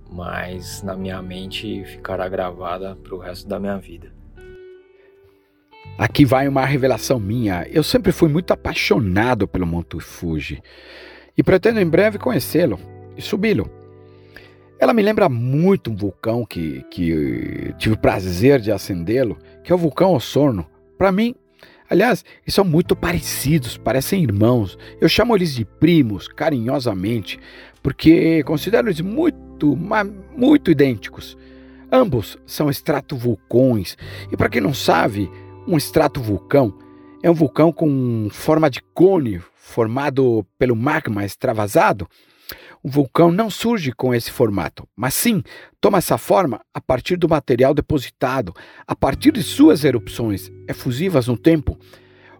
mas 0.10 0.84
na 0.84 0.96
minha 0.96 1.22
mente 1.22 1.84
ficará 1.86 2.28
gravada 2.28 2.96
para 2.96 3.16
o 3.16 3.20
resto 3.20 3.48
da 3.48 3.60
minha 3.60 3.78
vida. 3.78 4.12
Aqui 5.98 6.26
vai 6.26 6.48
uma 6.48 6.66
revelação 6.66 7.20
minha. 7.20 7.68
Eu 7.70 7.84
sempre 7.84 8.12
fui 8.12 8.30
muito 8.30 8.52
apaixonado 8.52 9.48
pelo 9.48 9.68
Monte 9.68 10.00
Fuji 10.00 10.62
e 11.38 11.44
pretendo 11.44 11.80
em 11.80 11.86
breve 11.86 12.18
conhecê-lo 12.18 12.80
e 13.16 13.22
subi-lo. 13.22 13.70
Ela 14.80 14.94
me 14.94 15.02
lembra 15.02 15.30
muito 15.30 15.92
um 15.92 15.96
vulcão 15.96 16.46
que, 16.46 16.84
que 16.89 17.74
tive 17.78 17.96
o 17.96 17.98
prazer 17.98 18.60
de 18.60 18.72
acendê-lo, 18.72 19.38
que 19.63 19.72
é 19.72 19.76
o 19.76 19.78
vulcão 19.78 20.13
Osorno. 20.13 20.66
Para 20.98 21.12
mim, 21.12 21.36
aliás, 21.89 22.26
eles 22.44 22.54
são 22.54 22.66
muito 22.66 22.96
parecidos, 22.96 23.78
parecem 23.78 24.24
irmãos. 24.24 24.78
Eu 25.00 25.08
chamo 25.08 25.36
eles 25.36 25.54
de 25.54 25.63
primos, 25.63 26.28
carinhosamente, 26.28 27.39
porque 27.82 28.44
considero 28.44 28.88
eles 28.88 29.00
muito, 29.00 29.38
muito 29.65 30.69
idênticos. 30.69 31.38
Ambos 31.91 32.38
são 32.45 32.69
estratovulcões, 32.69 33.95
e 34.32 34.38
para 34.38 34.49
quem 34.49 34.62
não 34.62 34.73
sabe, 34.73 35.30
um 35.67 35.78
estratovulcão 35.78 36.73
é 37.21 37.30
um 37.30 37.34
vulcão 37.34 37.71
com 37.71 38.28
forma 38.32 38.69
de 38.69 38.82
cone 38.93 39.41
formado 39.56 40.45
pelo 40.58 40.76
magma 40.76 41.23
extravasado 41.23 42.08
o 42.84 42.89
vulcão 42.89 43.32
não 43.32 43.49
surge 43.49 43.93
com 43.93 44.13
esse 44.13 44.30
formato, 44.30 44.86
mas 44.93 45.13
sim 45.13 45.41
toma 45.80 45.99
essa 45.99 46.17
forma 46.17 46.60
a 46.73 46.82
partir 46.82 47.15
do 47.15 47.30
material 47.30 47.73
depositado, 47.73 48.54
a 48.86 48.93
partir 48.93 49.32
de 49.32 49.41
suas 49.41 49.86
erupções 49.86 50.52
efusivas 50.67 51.28
no 51.28 51.38
tempo. 51.38 51.80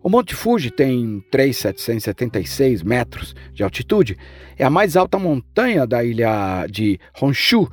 O 0.04 0.10
Monte 0.10 0.36
Fuji 0.36 0.70
tem 0.70 1.24
3.776 1.32 2.84
metros 2.84 3.34
de 3.54 3.64
altitude, 3.64 4.18
é 4.58 4.66
a 4.66 4.70
mais 4.70 4.98
alta 4.98 5.18
montanha 5.18 5.88
da 5.88 6.04
ilha 6.04 6.68
de 6.70 7.00
Honshu 7.22 7.70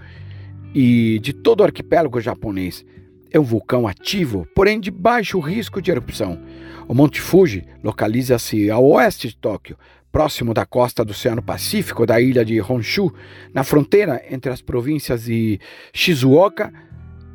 e 0.72 1.18
de 1.20 1.32
todo 1.32 1.60
o 1.60 1.64
arquipélago 1.64 2.20
japonês. 2.20 2.86
É 3.32 3.40
um 3.40 3.42
vulcão 3.42 3.88
ativo, 3.88 4.46
porém 4.54 4.78
de 4.78 4.92
baixo 4.92 5.40
risco 5.40 5.82
de 5.82 5.90
erupção. 5.90 6.40
O 6.86 6.94
Monte 6.94 7.20
Fuji 7.20 7.64
localiza-se 7.82 8.70
ao 8.70 8.84
oeste 8.84 9.26
de 9.26 9.36
Tóquio, 9.36 9.76
próximo 10.12 10.54
da 10.54 10.64
costa 10.64 11.04
do 11.04 11.10
Oceano 11.10 11.42
Pacífico, 11.42 12.06
da 12.06 12.20
ilha 12.20 12.44
de 12.44 12.62
Honshu, 12.62 13.12
na 13.52 13.64
fronteira 13.64 14.22
entre 14.30 14.52
as 14.52 14.62
províncias 14.62 15.24
de 15.24 15.58
Shizuoka 15.92 16.72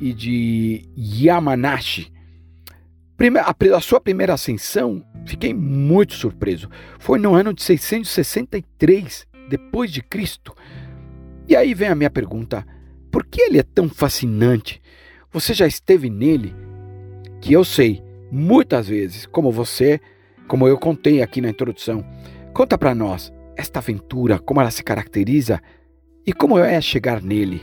e 0.00 0.14
de 0.14 0.88
Yamanashi. 0.96 2.15
A 3.74 3.80
sua 3.80 4.00
primeira 4.00 4.34
ascensão, 4.34 5.04
fiquei 5.24 5.54
muito 5.54 6.14
surpreso. 6.14 6.68
Foi 6.98 7.18
no 7.18 7.34
ano 7.34 7.54
de 7.54 7.62
663 7.62 9.26
depois 9.48 9.90
de 9.90 10.02
Cristo. 10.02 10.54
E 11.48 11.56
aí 11.56 11.72
vem 11.72 11.88
a 11.88 11.94
minha 11.94 12.10
pergunta: 12.10 12.66
por 13.10 13.24
que 13.24 13.40
ele 13.40 13.58
é 13.58 13.62
tão 13.62 13.88
fascinante? 13.88 14.82
Você 15.32 15.54
já 15.54 15.66
esteve 15.66 16.10
nele? 16.10 16.54
Que 17.40 17.52
eu 17.52 17.64
sei, 17.64 18.02
muitas 18.30 18.88
vezes, 18.88 19.26
como 19.26 19.50
você, 19.50 20.00
como 20.46 20.68
eu 20.68 20.78
contei 20.78 21.22
aqui 21.22 21.40
na 21.40 21.48
introdução, 21.48 22.04
Conta 22.56 22.78
para 22.78 22.94
nós 22.94 23.30
esta 23.54 23.80
aventura, 23.80 24.38
como 24.38 24.62
ela 24.62 24.70
se 24.70 24.82
caracteriza 24.82 25.60
e 26.26 26.32
como 26.32 26.58
é 26.58 26.80
chegar 26.80 27.20
nele. 27.20 27.60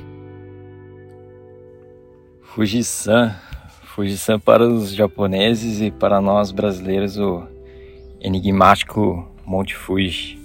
Fujisan. 2.43 3.35
Fujisan 3.93 4.39
para 4.39 4.67
os 4.67 4.91
japoneses 4.91 5.79
e 5.79 5.91
para 5.91 6.19
nós 6.19 6.51
brasileiros 6.51 7.15
o 7.19 7.43
enigmático 8.19 9.27
Monte 9.45 9.75
Fuji. 9.75 10.39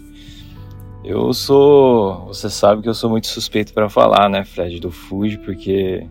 Eu 1.02 1.32
sou, 1.32 2.26
você 2.26 2.50
sabe 2.50 2.82
que 2.82 2.88
eu 2.90 2.94
sou 2.94 3.08
muito 3.08 3.26
suspeito 3.26 3.72
para 3.72 3.88
falar, 3.88 4.28
né, 4.28 4.44
Fred, 4.44 4.78
do 4.78 4.90
Fuji, 4.90 5.38
porque 5.38 6.06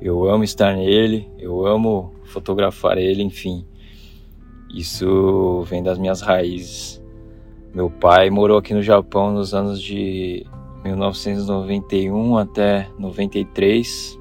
eu 0.00 0.30
amo 0.30 0.44
estar 0.44 0.76
nele, 0.76 1.28
eu 1.40 1.66
amo 1.66 2.14
fotografar 2.26 2.98
ele, 2.98 3.24
enfim. 3.24 3.66
Isso 4.72 5.62
vem 5.62 5.82
das 5.82 5.98
minhas 5.98 6.20
raízes. 6.20 7.02
Meu 7.74 7.90
pai 7.90 8.30
morou 8.30 8.58
aqui 8.58 8.74
no 8.74 8.82
Japão 8.82 9.32
nos 9.32 9.52
anos 9.54 9.82
de 9.82 10.46
1991 10.84 12.36
até 12.36 12.88
93. 12.96 14.19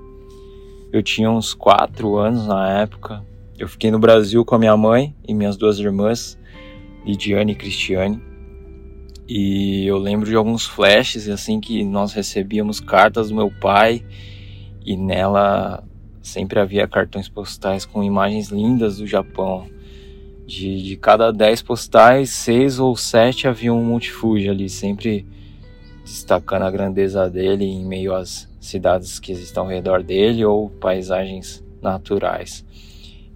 Eu 0.92 1.04
tinha 1.04 1.30
uns 1.30 1.54
4 1.54 2.18
anos 2.18 2.48
na 2.48 2.82
época. 2.82 3.24
Eu 3.58 3.68
fiquei 3.68 3.92
no 3.92 4.00
Brasil 4.00 4.44
com 4.44 4.56
a 4.56 4.60
minha 4.60 4.76
mãe 4.76 5.16
e 5.28 5.34
minhas 5.34 5.58
duas 5.58 5.80
irmãs, 5.80 6.40
Lidiane 7.06 7.52
e 7.52 7.56
Cristiane. 7.56 8.22
E 9.28 9.86
eu 9.86 9.98
lembro 9.98 10.28
de 10.28 10.36
alguns 10.36 10.66
flashes 10.66 11.30
assim 11.30 11.60
que 11.60 11.84
nós 11.84 12.14
recebíamos 12.14 12.80
cartas 12.80 13.30
do 13.30 13.36
meu 13.36 13.52
pai 13.52 14.04
e 14.84 14.98
nela 14.98 15.84
sempre 16.22 16.60
havia 16.60 16.88
cartões 16.88 17.30
postais 17.30 17.86
com 17.86 18.04
imagens 18.04 18.50
lindas 18.50 18.98
do 18.98 19.06
Japão 19.06 19.68
de, 20.50 20.82
de 20.82 20.98
cada 20.98 21.32
10 21.32 21.62
postais, 21.62 22.32
6 22.32 22.80
ou 22.80 22.96
7 22.96 23.48
havia 23.48 23.72
um 23.72 23.84
Monte 23.84 24.12
Fuji 24.12 24.50
ali, 24.50 24.68
sempre 24.68 25.28
destacando 26.04 26.64
a 26.64 26.72
grandeza 26.72 27.30
dele 27.30 27.66
em 27.66 27.86
meio 27.86 28.16
às 28.16 28.49
cidades 28.60 29.20
que 29.20 29.32
estão 29.32 29.64
ao 29.64 29.70
redor 29.70 30.04
dele 30.04 30.44
ou 30.44 30.70
paisagens 30.70 31.64
naturais. 31.82 32.66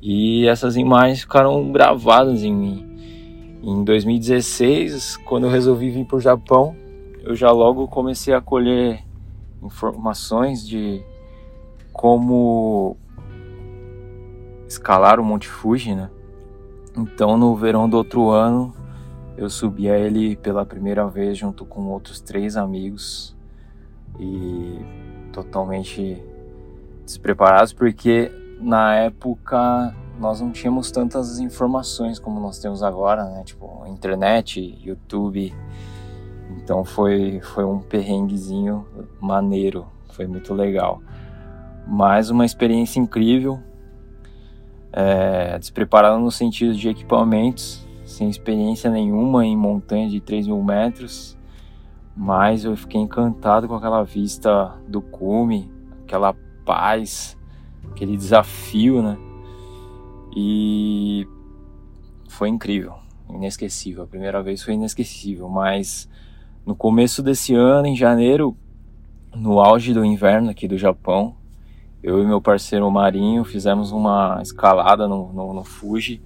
E 0.01 0.45
essas 0.47 0.75
imagens 0.75 1.21
ficaram 1.21 1.71
gravadas 1.71 2.43
em 2.43 2.53
mim. 2.53 2.93
Em 3.63 3.83
2016, 3.83 5.17
quando 5.25 5.45
eu 5.45 5.49
resolvi 5.49 5.89
vir 5.89 6.05
para 6.05 6.17
o 6.17 6.21
Japão, 6.21 6.75
eu 7.23 7.33
já 7.35 7.49
logo 7.51 7.87
comecei 7.87 8.33
a 8.33 8.41
colher 8.41 9.01
informações 9.61 10.67
de 10.67 11.01
como 11.93 12.97
escalar 14.67 15.19
o 15.19 15.23
Monte 15.23 15.47
Fuji, 15.47 15.95
né? 15.95 16.09
Então, 16.97 17.37
no 17.37 17.55
verão 17.55 17.87
do 17.89 17.95
outro 17.95 18.29
ano, 18.29 18.73
eu 19.37 19.49
subi 19.49 19.89
a 19.89 19.97
ele 19.97 20.35
pela 20.35 20.65
primeira 20.65 21.07
vez 21.07 21.37
junto 21.37 21.65
com 21.65 21.87
outros 21.87 22.19
três 22.19 22.57
amigos 22.57 23.35
e 24.19 24.79
totalmente 25.33 26.23
despreparados, 27.03 27.73
porque 27.73 28.31
na 28.61 28.95
época 28.95 29.93
nós 30.19 30.39
não 30.39 30.51
tínhamos 30.51 30.91
tantas 30.91 31.39
informações 31.39 32.19
como 32.19 32.39
nós 32.39 32.59
temos 32.59 32.83
agora, 32.83 33.25
né? 33.25 33.43
Tipo, 33.43 33.83
internet, 33.87 34.79
YouTube. 34.81 35.53
Então 36.57 36.85
foi, 36.85 37.41
foi 37.41 37.65
um 37.65 37.79
perrenguezinho 37.79 38.85
maneiro, 39.19 39.87
foi 40.11 40.27
muito 40.27 40.53
legal. 40.53 41.01
Mas 41.85 42.29
uma 42.29 42.45
experiência 42.45 42.99
incrível, 42.99 43.59
é, 44.93 45.57
despreparado 45.57 46.19
no 46.19 46.31
sentido 46.31 46.75
de 46.75 46.87
equipamentos, 46.87 47.85
sem 48.05 48.29
experiência 48.29 48.89
nenhuma 48.89 49.45
em 49.45 49.57
montanha 49.57 50.07
de 50.07 50.21
3 50.21 50.47
mil 50.47 50.61
metros, 50.61 51.35
mas 52.15 52.63
eu 52.63 52.75
fiquei 52.75 53.01
encantado 53.01 53.67
com 53.67 53.75
aquela 53.75 54.03
vista 54.03 54.75
do 54.87 55.01
cume, 55.01 55.71
aquela 56.03 56.35
paz, 56.65 57.37
aquele 57.91 58.15
desafio, 58.15 59.01
né? 59.01 59.17
E 60.35 61.27
foi 62.27 62.49
incrível, 62.49 62.95
inesquecível. 63.29 64.03
A 64.03 64.07
primeira 64.07 64.41
vez 64.41 64.63
foi 64.63 64.73
inesquecível, 64.73 65.49
mas 65.49 66.09
no 66.65 66.75
começo 66.75 67.21
desse 67.21 67.53
ano, 67.53 67.87
em 67.87 67.95
janeiro, 67.95 68.55
no 69.35 69.59
auge 69.59 69.93
do 69.93 70.05
inverno 70.05 70.49
aqui 70.49 70.67
do 70.67 70.77
Japão, 70.77 71.35
eu 72.03 72.21
e 72.21 72.25
meu 72.25 72.41
parceiro 72.41 72.89
Marinho 72.91 73.45
fizemos 73.45 73.91
uma 73.91 74.39
escalada 74.41 75.07
no, 75.07 75.31
no, 75.31 75.53
no 75.53 75.63
Fuji. 75.63 76.21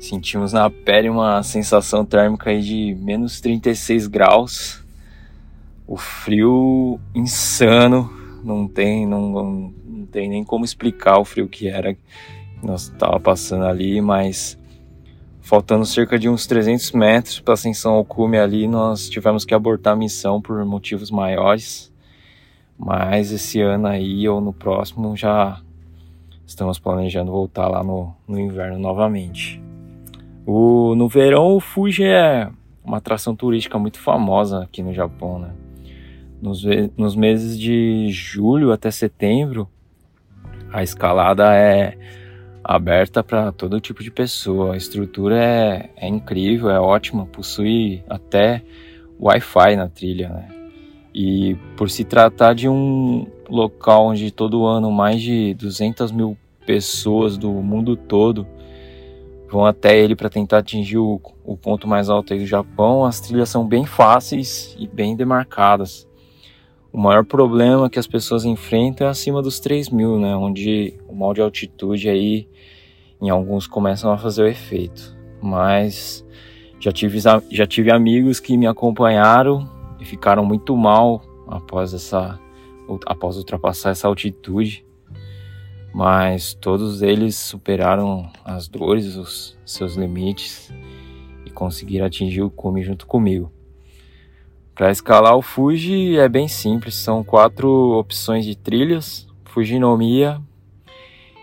Sentimos 0.00 0.52
na 0.52 0.70
pele 0.70 1.10
uma 1.10 1.42
sensação 1.42 2.06
térmica 2.06 2.58
de 2.58 2.96
menos 2.98 3.40
36 3.40 4.06
graus. 4.06 4.82
O 5.88 5.96
frio 5.96 7.00
insano, 7.14 8.08
não 8.44 8.68
tem, 8.68 9.06
não, 9.06 9.28
não, 9.30 9.74
não 9.84 10.06
tem 10.06 10.28
nem 10.28 10.44
como 10.44 10.64
explicar 10.64 11.18
o 11.18 11.24
frio 11.24 11.48
que 11.48 11.66
era 11.66 11.96
nós 12.62 12.82
estava 12.82 13.18
passando 13.20 13.64
ali, 13.64 14.00
mas 14.00 14.58
faltando 15.40 15.86
cerca 15.86 16.18
de 16.18 16.28
uns 16.28 16.46
300 16.46 16.92
metros 16.92 17.40
para 17.40 17.54
ascensão 17.54 17.94
ao 17.94 18.04
cume 18.04 18.38
ali, 18.38 18.68
nós 18.68 19.08
tivemos 19.08 19.44
que 19.44 19.54
abortar 19.54 19.94
a 19.94 19.96
missão 19.96 20.42
por 20.42 20.64
motivos 20.64 21.10
maiores. 21.10 21.92
Mas 22.76 23.32
esse 23.32 23.60
ano 23.60 23.86
aí 23.86 24.28
ou 24.28 24.40
no 24.40 24.52
próximo 24.52 25.16
já 25.16 25.60
estamos 26.46 26.78
planejando 26.78 27.32
voltar 27.32 27.68
lá 27.68 27.82
no, 27.82 28.14
no 28.26 28.38
inverno 28.38 28.78
novamente. 28.78 29.60
O, 30.46 30.94
no 30.94 31.08
verão 31.08 31.56
o 31.56 31.60
Fuji 31.60 32.04
é 32.04 32.48
uma 32.84 32.98
atração 32.98 33.34
turística 33.34 33.78
muito 33.78 33.98
famosa 33.98 34.62
aqui 34.62 34.82
no 34.82 34.94
Japão, 34.94 35.38
né? 35.38 35.50
Nos, 36.40 36.62
nos 36.96 37.16
meses 37.16 37.58
de 37.58 38.08
julho 38.10 38.72
até 38.72 38.90
setembro, 38.90 39.68
a 40.72 40.82
escalada 40.82 41.54
é 41.54 41.96
aberta 42.62 43.24
para 43.24 43.50
todo 43.50 43.80
tipo 43.80 44.02
de 44.02 44.10
pessoa. 44.10 44.74
A 44.74 44.76
estrutura 44.76 45.42
é, 45.42 45.90
é 45.96 46.08
incrível, 46.08 46.70
é 46.70 46.78
ótima, 46.78 47.26
possui 47.26 48.04
até 48.08 48.62
Wi-Fi 49.18 49.76
na 49.76 49.88
trilha, 49.88 50.28
né? 50.28 50.48
E 51.14 51.56
por 51.76 51.90
se 51.90 52.04
tratar 52.04 52.54
de 52.54 52.68
um 52.68 53.26
local 53.48 54.06
onde 54.06 54.30
todo 54.30 54.66
ano 54.66 54.92
mais 54.92 55.20
de 55.20 55.54
200 55.54 56.12
mil 56.12 56.36
pessoas 56.66 57.38
do 57.38 57.50
mundo 57.50 57.96
todo 57.96 58.46
vão 59.50 59.64
até 59.64 59.98
ele 59.98 60.14
para 60.14 60.28
tentar 60.28 60.58
atingir 60.58 60.98
o, 60.98 61.20
o 61.44 61.56
ponto 61.56 61.88
mais 61.88 62.10
alto 62.10 62.36
do 62.36 62.46
Japão, 62.46 63.04
as 63.04 63.18
trilhas 63.20 63.48
são 63.48 63.66
bem 63.66 63.86
fáceis 63.86 64.76
e 64.78 64.86
bem 64.86 65.16
demarcadas. 65.16 66.07
O 66.90 66.98
maior 66.98 67.24
problema 67.24 67.90
que 67.90 67.98
as 67.98 68.06
pessoas 68.06 68.44
enfrentam 68.44 69.06
é 69.06 69.10
acima 69.10 69.42
dos 69.42 69.60
3 69.60 69.90
mil, 69.90 70.18
né? 70.18 70.34
Onde 70.34 70.94
o 71.06 71.14
mal 71.14 71.34
de 71.34 71.42
altitude 71.42 72.08
aí, 72.08 72.48
em 73.20 73.28
alguns, 73.28 73.66
começam 73.66 74.10
a 74.10 74.16
fazer 74.16 74.42
o 74.42 74.46
efeito. 74.46 75.16
Mas 75.40 76.24
já 76.80 76.90
tive, 76.90 77.18
já 77.50 77.66
tive 77.66 77.90
amigos 77.90 78.40
que 78.40 78.56
me 78.56 78.66
acompanharam 78.66 79.68
e 80.00 80.04
ficaram 80.04 80.44
muito 80.44 80.76
mal 80.76 81.22
após 81.46 81.92
essa 81.92 82.38
após 83.06 83.36
ultrapassar 83.36 83.90
essa 83.90 84.08
altitude. 84.08 84.86
Mas 85.92 86.54
todos 86.54 87.02
eles 87.02 87.36
superaram 87.36 88.30
as 88.44 88.66
dores, 88.66 89.14
os 89.14 89.58
seus 89.64 89.94
limites 89.94 90.72
e 91.44 91.50
conseguiram 91.50 92.06
atingir 92.06 92.42
o 92.42 92.50
cume 92.50 92.82
junto 92.82 93.06
comigo. 93.06 93.52
Para 94.78 94.92
escalar 94.92 95.36
o 95.36 95.42
Fuji 95.42 96.16
é 96.16 96.28
bem 96.28 96.46
simples, 96.46 96.94
são 96.94 97.24
quatro 97.24 97.98
opções 97.98 98.44
de 98.44 98.56
trilhas: 98.56 99.26
Fujinomiya, 99.46 100.40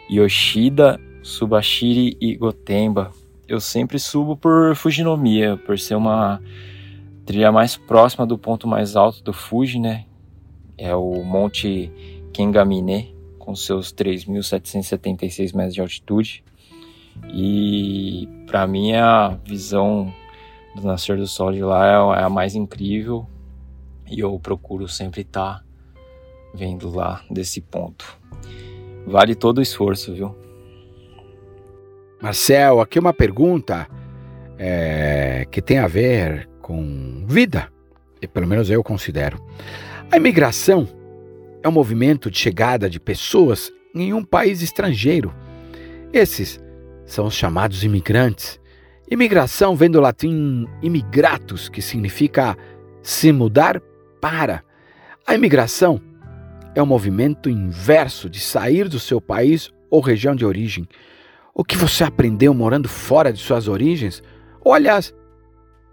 Yoshida, 0.10 0.98
Subashiri 1.22 2.16
e 2.22 2.34
Gotemba. 2.38 3.12
Eu 3.46 3.60
sempre 3.60 4.00
subo 4.00 4.38
por 4.38 4.74
Fujinomiya, 4.78 5.58
por 5.58 5.78
ser 5.78 5.96
uma 5.96 6.42
trilha 7.26 7.52
mais 7.52 7.76
próxima 7.76 8.26
do 8.26 8.38
ponto 8.38 8.70
mais 8.70 8.96
alto 8.96 9.22
do 9.22 9.34
Fuji, 9.34 9.80
né? 9.80 10.06
É 10.78 10.96
o 10.96 11.22
Monte 11.22 11.92
Kengamine, 12.32 13.14
com 13.38 13.54
seus 13.54 13.94
3.776 13.94 15.54
metros 15.54 15.74
de 15.74 15.82
altitude. 15.82 16.42
E 17.34 18.30
para 18.48 18.66
mim 18.66 18.94
a 18.94 19.38
visão 19.44 20.14
do 20.76 20.86
nascer 20.86 21.18
do 21.18 21.28
sol 21.28 21.52
de 21.52 21.64
lá 21.64 21.88
é, 21.88 22.22
é 22.22 22.24
a 22.24 22.30
mais 22.30 22.56
incrível 22.56 23.28
e 24.10 24.20
eu 24.20 24.38
procuro 24.40 24.88
sempre 24.88 25.22
estar 25.22 25.60
tá 25.60 25.64
vendo 26.54 26.90
lá 26.90 27.24
desse 27.30 27.62
ponto. 27.62 28.18
Vale 29.08 29.36
todo 29.36 29.60
o 29.60 29.62
esforço, 29.62 30.14
viu? 30.14 30.36
Marcel, 32.22 32.82
aqui 32.82 32.98
uma 32.98 33.14
pergunta 33.14 33.88
é, 34.58 35.46
que 35.52 35.62
tem 35.62 35.80
a 35.80 35.88
ver 35.88 36.50
com 36.62 37.24
vida, 37.28 37.72
e 38.22 38.28
pelo 38.28 38.48
menos 38.48 38.70
eu 38.70 38.84
considero. 38.84 39.44
A 40.12 40.18
imigração 40.18 40.88
é 41.62 41.68
um 41.68 41.72
movimento 41.72 42.32
de 42.32 42.38
chegada 42.38 42.90
de 42.90 43.00
pessoas 43.00 43.72
em 43.94 44.14
um 44.14 44.24
país 44.24 44.62
estrangeiro. 44.62 45.34
Esses 46.12 46.60
são 47.06 47.28
os 47.28 47.34
chamados 47.34 47.84
imigrantes 47.84 48.60
Imigração 49.10 49.76
vem 49.76 49.90
do 49.90 50.02
latim 50.02 50.66
imigratus, 50.82 51.70
que 51.70 51.82
significa 51.82 52.58
se 53.04 53.32
mudar 53.32 53.80
para. 54.20 54.64
A 55.28 55.36
imigração 55.36 56.02
é 56.74 56.82
um 56.82 56.88
movimento 56.88 57.50
inverso 57.50 58.28
de 58.28 58.40
sair 58.40 58.90
do 58.90 59.00
seu 59.00 59.22
país 59.22 59.72
ou 59.92 60.02
região 60.02 60.36
de 60.36 60.44
origem. 60.44 60.88
O 61.54 61.64
que 61.64 61.78
você 61.78 62.04
aprendeu 62.04 62.54
morando 62.54 62.90
fora 62.90 63.32
de 63.32 63.40
suas 63.40 63.68
origens? 63.68 64.24
Ou, 64.62 64.74
aliás, 64.74 65.14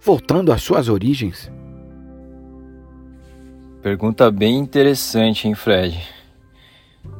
voltando 0.00 0.50
às 0.50 0.62
suas 0.62 0.88
origens? 0.88 1.52
Pergunta 3.82 4.30
bem 4.30 4.58
interessante, 4.58 5.46
hein, 5.46 5.54
Fred? 5.54 6.00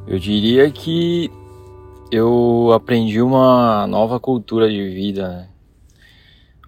Eu 0.07 0.17
diria 0.17 0.71
que 0.71 1.29
eu 2.11 2.71
aprendi 2.73 3.21
uma 3.21 3.85
nova 3.85 4.19
cultura 4.19 4.69
de 4.69 4.89
vida, 4.89 5.27
né? 5.29 5.52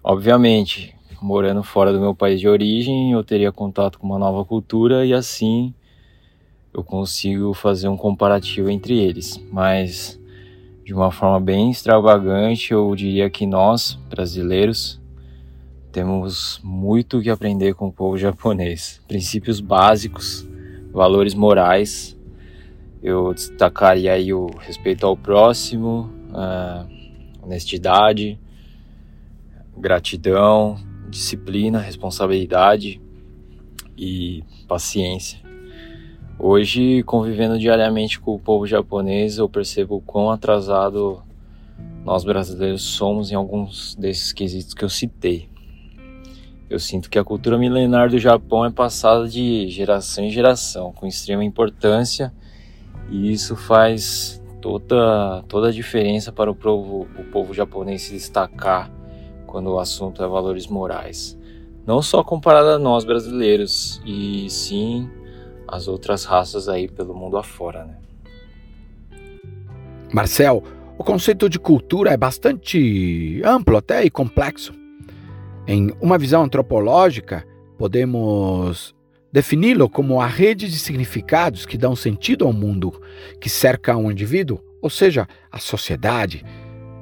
Obviamente, 0.08 0.94
morando 1.20 1.64
fora 1.64 1.92
do 1.92 1.98
meu 1.98 2.14
país 2.14 2.38
de 2.38 2.46
origem, 2.46 3.10
eu 3.10 3.24
teria 3.24 3.50
contato 3.50 3.98
com 3.98 4.06
uma 4.06 4.20
nova 4.20 4.44
cultura 4.44 5.04
e 5.04 5.12
assim 5.12 5.74
eu 6.72 6.84
consigo 6.84 7.52
fazer 7.52 7.88
um 7.88 7.96
comparativo 7.96 8.70
entre 8.70 8.96
eles. 8.96 9.36
Mas 9.50 10.16
de 10.84 10.94
uma 10.94 11.10
forma 11.10 11.40
bem 11.40 11.72
extravagante, 11.72 12.72
eu 12.72 12.94
diria 12.94 13.28
que 13.28 13.48
nós, 13.48 13.98
brasileiros, 14.08 15.00
temos 15.90 16.60
muito 16.62 17.20
que 17.20 17.28
aprender 17.28 17.74
com 17.74 17.88
o 17.88 17.92
povo 17.92 18.16
japonês. 18.16 19.02
Princípios 19.08 19.58
básicos, 19.58 20.48
valores 20.92 21.34
morais. 21.34 22.16
Eu 23.02 23.34
destacaria 23.34 24.12
aí 24.12 24.32
o 24.32 24.46
respeito 24.60 25.04
ao 25.04 25.16
próximo, 25.16 26.08
a 26.32 26.86
honestidade, 27.42 28.38
gratidão, 29.76 30.76
disciplina, 31.08 31.78
responsabilidade 31.78 33.00
e 33.96 34.42
paciência. 34.66 35.40
Hoje, 36.38 37.02
convivendo 37.04 37.58
diariamente 37.58 38.20
com 38.20 38.34
o 38.34 38.38
povo 38.38 38.66
japonês, 38.66 39.38
eu 39.38 39.48
percebo 39.48 40.02
quão 40.02 40.30
atrasado 40.30 41.22
nós 42.04 42.24
brasileiros 42.24 42.82
somos 42.82 43.30
em 43.30 43.34
alguns 43.34 43.94
desses 43.94 44.32
quesitos 44.32 44.74
que 44.74 44.84
eu 44.84 44.88
citei. 44.88 45.48
Eu 46.68 46.78
sinto 46.78 47.08
que 47.08 47.18
a 47.18 47.24
cultura 47.24 47.56
milenar 47.56 48.10
do 48.10 48.18
Japão 48.18 48.64
é 48.64 48.70
passada 48.70 49.28
de 49.28 49.68
geração 49.68 50.24
em 50.24 50.30
geração, 50.30 50.92
com 50.92 51.06
extrema 51.06 51.44
importância, 51.44 52.34
e 53.08 53.32
isso 53.32 53.56
faz 53.56 54.42
toda, 54.60 55.44
toda 55.48 55.68
a 55.68 55.72
diferença 55.72 56.32
para 56.32 56.50
o 56.50 56.54
povo, 56.54 57.06
o 57.18 57.24
povo 57.24 57.54
japonês 57.54 58.02
se 58.02 58.12
destacar 58.12 58.90
quando 59.56 59.72
o 59.72 59.78
assunto 59.78 60.22
é 60.22 60.28
valores 60.28 60.66
morais. 60.66 61.34
Não 61.86 62.02
só 62.02 62.22
comparado 62.22 62.68
a 62.68 62.78
nós 62.78 63.06
brasileiros, 63.06 64.02
e 64.04 64.50
sim 64.50 65.08
as 65.66 65.88
outras 65.88 66.26
raças 66.26 66.68
aí 66.68 66.86
pelo 66.86 67.14
mundo 67.14 67.38
afora, 67.38 67.86
né? 67.86 67.96
Marcel, 70.12 70.62
o 70.98 71.02
conceito 71.02 71.48
de 71.48 71.58
cultura 71.58 72.10
é 72.10 72.18
bastante 72.18 73.40
amplo 73.46 73.78
até 73.78 74.04
e 74.04 74.10
complexo. 74.10 74.74
Em 75.66 75.90
uma 76.02 76.18
visão 76.18 76.42
antropológica, 76.42 77.42
podemos 77.78 78.94
defini-lo 79.32 79.88
como 79.88 80.20
a 80.20 80.26
rede 80.26 80.68
de 80.68 80.78
significados 80.78 81.64
que 81.64 81.78
dão 81.78 81.96
sentido 81.96 82.44
ao 82.44 82.52
mundo 82.52 83.00
que 83.40 83.48
cerca 83.48 83.96
um 83.96 84.10
indivíduo, 84.10 84.60
ou 84.82 84.90
seja, 84.90 85.26
a 85.50 85.58
sociedade, 85.58 86.44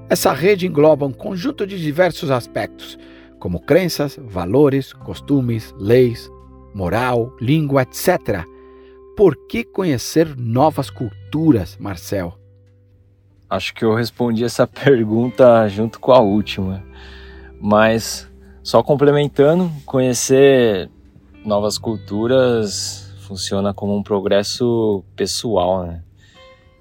essa 0.08 0.32
rede 0.32 0.66
engloba 0.66 1.06
um 1.06 1.12
conjunto 1.12 1.66
de 1.66 1.80
diversos 1.80 2.30
aspectos, 2.30 2.98
como 3.38 3.60
crenças, 3.60 4.18
valores, 4.22 4.92
costumes, 4.92 5.74
leis, 5.78 6.30
moral, 6.74 7.34
língua, 7.40 7.82
etc. 7.82 8.44
Por 9.16 9.36
que 9.46 9.64
conhecer 9.64 10.36
novas 10.36 10.90
culturas, 10.90 11.76
Marcel? 11.78 12.38
Acho 13.48 13.74
que 13.74 13.84
eu 13.84 13.94
respondi 13.94 14.44
essa 14.44 14.66
pergunta 14.68 15.68
junto 15.68 16.00
com 16.00 16.12
a 16.12 16.20
última. 16.20 16.84
Mas 17.60 18.30
só 18.62 18.82
complementando, 18.82 19.70
conhecer 19.86 20.90
novas 21.44 21.78
culturas 21.78 23.12
funciona 23.20 23.72
como 23.72 23.96
um 23.96 24.02
progresso 24.02 25.04
pessoal, 25.16 25.84
né? 25.84 26.02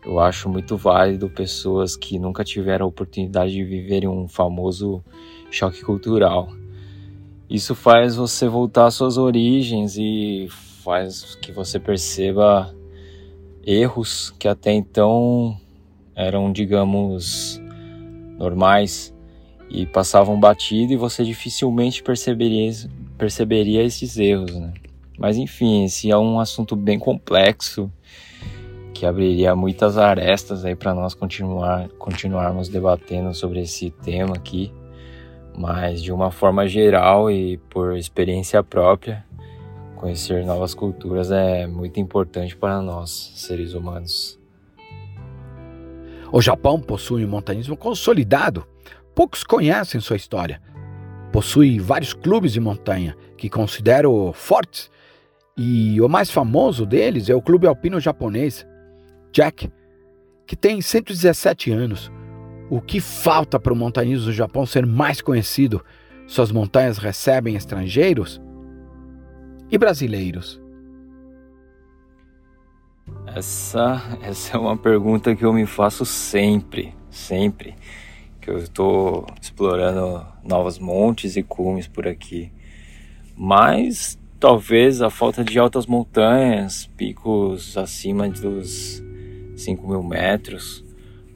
Eu 0.06 0.20
acho 0.20 0.50
muito 0.50 0.76
válido 0.76 1.30
pessoas 1.30 1.96
que 1.96 2.20
nunca 2.20 2.44
tiveram 2.44 2.86
a 2.86 2.90
oportunidade 2.90 3.54
de 3.54 3.64
viverem 3.64 4.10
um 4.10 4.28
famoso 4.28 5.04
choque 5.50 5.82
cultural. 5.82 6.50
Isso 7.50 7.74
faz 7.74 8.16
você 8.16 8.48
voltar 8.48 8.88
às 8.88 8.96
suas 8.96 9.18
origens 9.18 9.96
e 9.98 10.48
faz 10.84 11.36
que 11.36 11.52
você 11.52 11.80
perceba 11.80 12.74
erros 13.66 14.32
que 14.38 14.48
até 14.48 14.74
então 14.74 15.58
eram, 16.16 16.52
digamos, 16.52 17.62
normais 18.38 19.14
e 19.70 19.86
passavam 19.86 20.38
batido 20.40 20.92
e 20.92 20.98
você 20.98 21.24
dificilmente 21.24 22.04
perceberia, 22.04 22.72
perceberia 23.18 23.84
esses 23.84 24.18
erros, 24.18 24.54
né? 24.54 24.74
Mas 25.18 25.38
enfim, 25.38 25.86
esse 25.86 26.12
é 26.12 26.18
um 26.18 26.40
assunto 26.40 26.76
bem 26.76 27.00
complexo 27.00 27.90
que 29.04 29.08
abriria 29.08 29.54
muitas 29.54 29.98
arestas 29.98 30.64
aí 30.64 30.78
para 30.78 30.94
nós 30.94 31.14
continuar 31.14 31.90
continuarmos 32.00 32.70
debatendo 32.70 33.34
sobre 33.34 33.60
esse 33.60 33.92
tema 33.92 34.34
aqui, 34.34 34.74
mas 35.58 36.02
de 36.02 36.10
uma 36.10 36.32
forma 36.32 36.66
geral 36.70 37.30
e 37.30 37.58
por 37.70 37.98
experiência 37.98 38.64
própria, 38.64 39.26
conhecer 39.98 40.46
novas 40.46 40.74
culturas 40.74 41.32
é 41.32 41.68
muito 41.68 42.00
importante 42.00 42.56
para 42.56 42.82
nós, 42.82 43.34
seres 43.36 43.74
humanos. 43.74 44.40
O 46.32 46.42
Japão 46.42 46.80
possui 46.80 47.26
um 47.26 47.30
montanhismo 47.30 47.76
consolidado. 47.76 48.66
Poucos 49.14 49.44
conhecem 49.44 50.00
sua 50.00 50.16
história. 50.16 50.62
Possui 51.30 51.78
vários 51.78 52.14
clubes 52.14 52.54
de 52.54 52.62
montanha 52.62 53.18
que 53.38 53.50
considero 53.50 54.32
fortes, 54.32 54.90
e 55.58 56.00
o 56.00 56.08
mais 56.08 56.32
famoso 56.32 56.86
deles 56.86 57.30
é 57.30 57.36
o 57.36 57.42
Clube 57.42 57.68
Alpino 57.68 58.00
Japonês, 58.00 58.66
Jack, 59.34 59.72
que 60.46 60.56
tem 60.56 60.80
117 60.80 61.72
anos. 61.72 62.12
O 62.70 62.80
que 62.80 63.00
falta 63.00 63.60
para 63.60 63.74
o 63.74 63.76
montanhismo 63.76 64.28
do 64.28 64.34
Japão 64.34 64.64
ser 64.66 64.86
mais 64.86 65.22
conhecido? 65.22 65.84
Suas 66.28 66.52
montanhas 66.52 67.00
recebem 67.00 67.56
estrangeiros 67.56 68.40
e 69.72 69.78
brasileiros? 69.78 70.62
Essa, 73.26 74.02
essa 74.22 74.56
é 74.56 74.60
uma 74.60 74.78
pergunta 74.78 75.36
que 75.36 75.44
eu 75.44 75.52
me 75.52 75.66
faço 75.66 76.06
sempre, 76.06 76.96
sempre 77.10 77.76
que 78.40 78.52
eu 78.52 78.60
estou 78.60 79.26
explorando 79.42 80.26
novos 80.44 80.78
montes 80.78 81.36
e 81.36 81.42
cumes 81.42 81.88
por 81.88 82.08
aqui. 82.08 82.52
Mas 83.36 84.20
talvez 84.40 85.02
a 85.02 85.10
falta 85.10 85.44
de 85.44 85.58
altas 85.58 85.88
montanhas, 85.88 86.86
picos 86.96 87.76
acima 87.78 88.30
dos 88.30 89.04
5 89.56 89.88
mil 89.88 90.04
metros, 90.04 90.84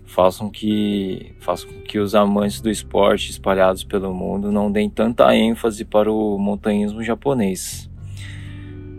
façam 0.06 0.50
que, 0.50 1.36
façam 1.40 1.70
que 1.88 2.00
os 2.00 2.16
amantes 2.16 2.62
do 2.62 2.70
esporte 2.70 3.30
espalhados 3.30 3.84
pelo 3.84 4.14
mundo 4.14 4.52
não 4.52 4.72
deem 4.72 4.90
tanta 4.90 5.36
ênfase 5.36 5.86
para 5.86 6.12
o 6.12 6.38
montanhismo 6.38 7.04
japonês. 7.04 7.90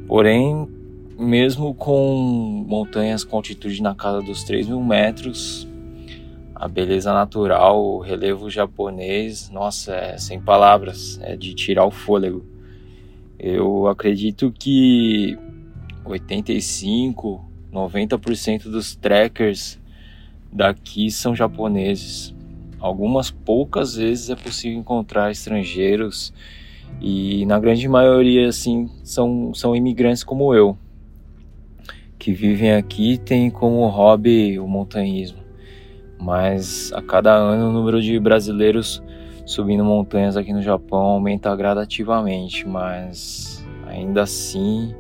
Porém, 0.07 0.69
mesmo 1.19 1.75
com 1.75 2.65
montanhas 2.67 3.25
com 3.25 3.37
altitude 3.37 3.83
na 3.83 3.95
casa 3.95 4.23
dos 4.23 4.45
3 4.45 4.69
mil 4.69 4.83
metros, 4.83 5.67
a 6.55 6.69
beleza 6.69 7.13
natural, 7.13 7.85
o 7.85 7.99
relevo 8.01 8.51
japonês, 8.51 9.49
nossa, 9.51 9.95
é 9.95 10.19
sem 10.19 10.41
palavras, 10.41 11.19
é 11.23 11.37
de 11.37 11.55
tirar 11.55 11.85
o 11.85 11.91
fôlego. 11.91 12.45
Eu 13.39 13.87
acredito 13.87 14.53
que 14.53 15.39
85, 16.05 17.48
90% 17.73 18.65
dos 18.65 18.97
trekkers 18.97 19.79
daqui 20.53 21.11
são 21.11 21.35
japoneses. 21.35 22.35
Algumas 22.81 23.31
poucas 23.31 23.97
vezes 23.97 24.31
é 24.31 24.37
possível 24.37 24.79
encontrar 24.79 25.31
estrangeiros 25.31 26.33
e 27.01 27.45
na 27.47 27.59
grande 27.59 27.87
maioria 27.89 28.49
assim 28.49 28.89
são, 29.03 29.53
são 29.55 29.75
imigrantes 29.75 30.25
como 30.25 30.55
eu 30.55 30.77
que 32.19 32.33
vivem 32.33 32.73
aqui 32.73 33.17
têm 33.19 33.51
como 33.51 33.87
hobby 33.87 34.59
o 34.59 34.67
montanhismo. 34.67 35.39
Mas 36.21 36.93
a 36.93 37.01
cada 37.01 37.33
ano 37.33 37.69
o 37.69 37.73
número 37.73 38.03
de 38.03 38.19
brasileiros 38.19 39.03
subindo 39.47 39.85
montanhas 39.85 40.37
aqui 40.37 40.53
no 40.53 40.61
Japão 40.61 40.99
aumenta 40.99 41.55
gradativamente, 41.55 42.67
mas 42.67 43.65
ainda 43.87 44.23
assim 44.23 44.95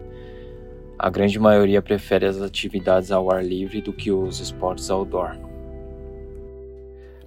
a 0.98 1.08
grande 1.08 1.38
maioria 1.38 1.80
prefere 1.80 2.26
as 2.26 2.42
atividades 2.42 3.12
ao 3.12 3.30
ar 3.30 3.44
livre 3.44 3.80
do 3.80 3.92
que 3.92 4.10
os 4.10 4.40
esportes 4.40 4.90
outdoor. 4.90 5.38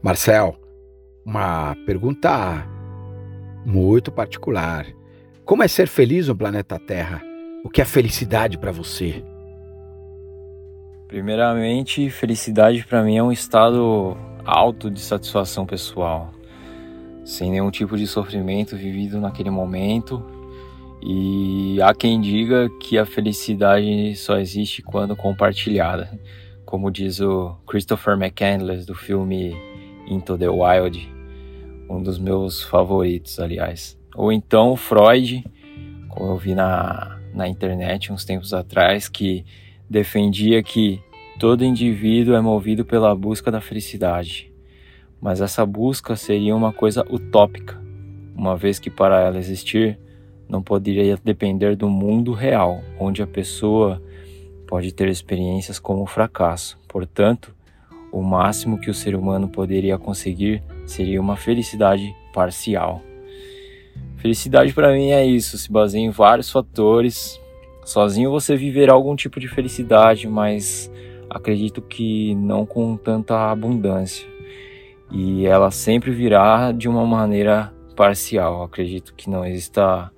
Marcel, 0.01 0.55
uma 1.25 1.75
pergunta 1.85 2.67
muito 3.65 4.11
particular. 4.11 4.85
Como 5.45 5.63
é 5.63 5.67
ser 5.67 5.87
feliz 5.87 6.27
no 6.27 6.35
planeta 6.35 6.77
Terra? 6.79 7.21
O 7.63 7.69
que 7.69 7.81
é 7.81 7.85
felicidade 7.85 8.57
para 8.57 8.71
você? 8.71 9.23
Primeiramente, 11.07 12.09
felicidade 12.09 12.85
para 12.85 13.03
mim 13.03 13.17
é 13.17 13.23
um 13.23 13.31
estado 13.31 14.17
alto 14.45 14.89
de 14.89 14.99
satisfação 14.99 15.65
pessoal, 15.65 16.31
sem 17.23 17.51
nenhum 17.51 17.69
tipo 17.69 17.95
de 17.95 18.07
sofrimento 18.07 18.75
vivido 18.75 19.19
naquele 19.19 19.49
momento. 19.49 20.40
E 21.03 21.81
há 21.81 21.95
quem 21.95 22.21
diga 22.21 22.69
que 22.79 22.97
a 22.97 23.05
felicidade 23.05 24.15
só 24.15 24.37
existe 24.37 24.83
quando 24.83 25.15
compartilhada, 25.15 26.11
como 26.63 26.91
diz 26.91 27.19
o 27.19 27.55
Christopher 27.65 28.13
McCandless 28.13 28.85
do 28.85 28.93
filme 28.93 29.55
Into 30.07 30.37
the 30.37 30.47
Wild, 30.47 31.11
um 31.89 32.03
dos 32.03 32.19
meus 32.19 32.61
favoritos, 32.61 33.39
aliás. 33.39 33.99
Ou 34.15 34.31
então 34.31 34.75
Freud, 34.75 35.43
como 36.07 36.31
eu 36.31 36.37
vi 36.37 36.53
na, 36.53 37.19
na 37.33 37.47
internet 37.47 38.13
uns 38.13 38.23
tempos 38.23 38.53
atrás, 38.53 39.09
que 39.09 39.43
defendia 39.89 40.61
que 40.61 41.01
todo 41.39 41.65
indivíduo 41.65 42.35
é 42.35 42.41
movido 42.41 42.85
pela 42.85 43.15
busca 43.15 43.49
da 43.49 43.59
felicidade, 43.59 44.53
mas 45.19 45.41
essa 45.41 45.65
busca 45.65 46.15
seria 46.15 46.55
uma 46.55 46.71
coisa 46.71 47.03
utópica, 47.09 47.81
uma 48.35 48.55
vez 48.55 48.77
que 48.77 48.89
para 48.89 49.19
ela 49.19 49.39
existir 49.39 49.97
não 50.51 50.61
poderia 50.61 51.17
depender 51.23 51.75
do 51.75 51.89
mundo 51.89 52.33
real, 52.33 52.83
onde 52.99 53.23
a 53.23 53.27
pessoa 53.27 53.99
pode 54.67 54.91
ter 54.91 55.07
experiências 55.07 55.79
como 55.79 56.03
o 56.03 56.07
fracasso. 56.07 56.77
Portanto, 56.87 57.55
o 58.11 58.21
máximo 58.21 58.77
que 58.77 58.89
o 58.89 58.93
ser 58.93 59.15
humano 59.15 59.47
poderia 59.47 59.97
conseguir 59.97 60.61
seria 60.85 61.19
uma 61.19 61.37
felicidade 61.37 62.13
parcial. 62.33 63.01
Felicidade 64.17 64.73
para 64.73 64.91
mim 64.91 65.09
é 65.09 65.25
isso, 65.25 65.57
se 65.57 65.71
baseia 65.71 66.03
em 66.03 66.11
vários 66.11 66.51
fatores, 66.51 67.41
Sozinho 67.83 68.29
você 68.29 68.55
viverá 68.55 68.93
algum 68.93 69.15
tipo 69.15 69.39
de 69.39 69.47
felicidade, 69.47 70.27
mas 70.27 70.91
acredito 71.29 71.81
que 71.81 72.35
não 72.35 72.65
com 72.65 72.95
tanta 72.95 73.51
abundância. 73.51 74.27
E 75.11 75.45
ela 75.45 75.71
sempre 75.71 76.11
virá 76.11 76.71
de 76.71 76.87
uma 76.87 77.05
maneira 77.05 77.73
parcial. 77.95 78.63
Acredito 78.63 79.13
que 79.13 79.29
não 79.29 79.43
exista 79.43 80.11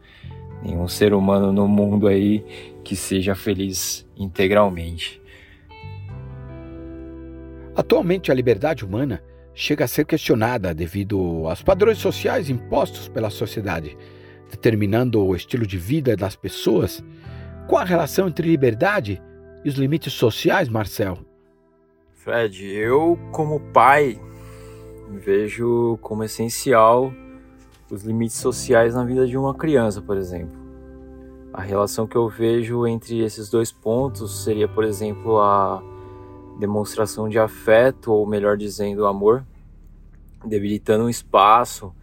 nenhum 0.64 0.88
ser 0.88 1.14
humano 1.14 1.51
no 1.51 1.68
mundo 1.68 2.07
aí 2.07 2.45
que 2.84 2.95
seja 2.95 3.36
feliz 3.36 4.07
integralmente. 4.18 5.22
Atualmente, 7.76 8.32
a 8.32 8.36
liberdade 8.36 8.86
humana 8.86 9.24
chega 9.53 9.86
a 9.86 9.88
ser 9.88 10.05
questionada 10.05 10.74
devido 10.74 11.47
aos 11.47 11.61
padrões 11.61 11.97
sociais 11.97 12.49
impostos 12.49 13.07
pela 13.07 13.30
sociedade, 13.30 13.97
determinando 14.49 15.24
o 15.24 15.36
estilo 15.36 15.66
de 15.66 15.78
vida 15.78 16.16
das 16.16 16.36
pessoas 16.36 17.03
qual 17.68 17.82
a 17.82 17.86
relação 17.86 18.28
entre 18.28 18.47
liberdade 18.47 19.22
e 19.64 19.70
os 19.70 19.76
limites 19.76 20.14
sociais, 20.14 20.68
Marcel? 20.68 21.20
Fred, 22.11 22.66
eu, 22.66 23.18
como 23.32 23.59
pai, 23.72 24.20
vejo 25.09 25.97
como 26.01 26.24
essencial 26.24 27.14
os 27.94 28.04
limites 28.04 28.38
sociais 28.38 28.96
na 28.96 29.04
vida 29.04 29.28
de 29.28 29.38
uma 29.38 29.54
criança, 29.54 30.02
por 30.02 30.18
exemplo. 30.18 30.58
A 31.54 31.62
relação 31.62 32.08
que 32.08 32.16
eu 32.16 32.28
vejo 32.28 32.88
entre 32.88 33.20
esses 33.20 33.50
dois 33.50 33.72
pontos 33.72 34.44
seria, 34.44 34.68
por 34.68 34.84
exemplo, 34.84 35.39
a 35.39 35.84
demonstração 36.60 37.30
de 37.30 37.38
afeto, 37.38 38.12
ou 38.12 38.26
melhor 38.26 38.58
dizendo, 38.58 39.06
amor, 39.06 39.46
debilitando 40.44 41.04
um 41.04 41.10
espaço, 41.10 41.94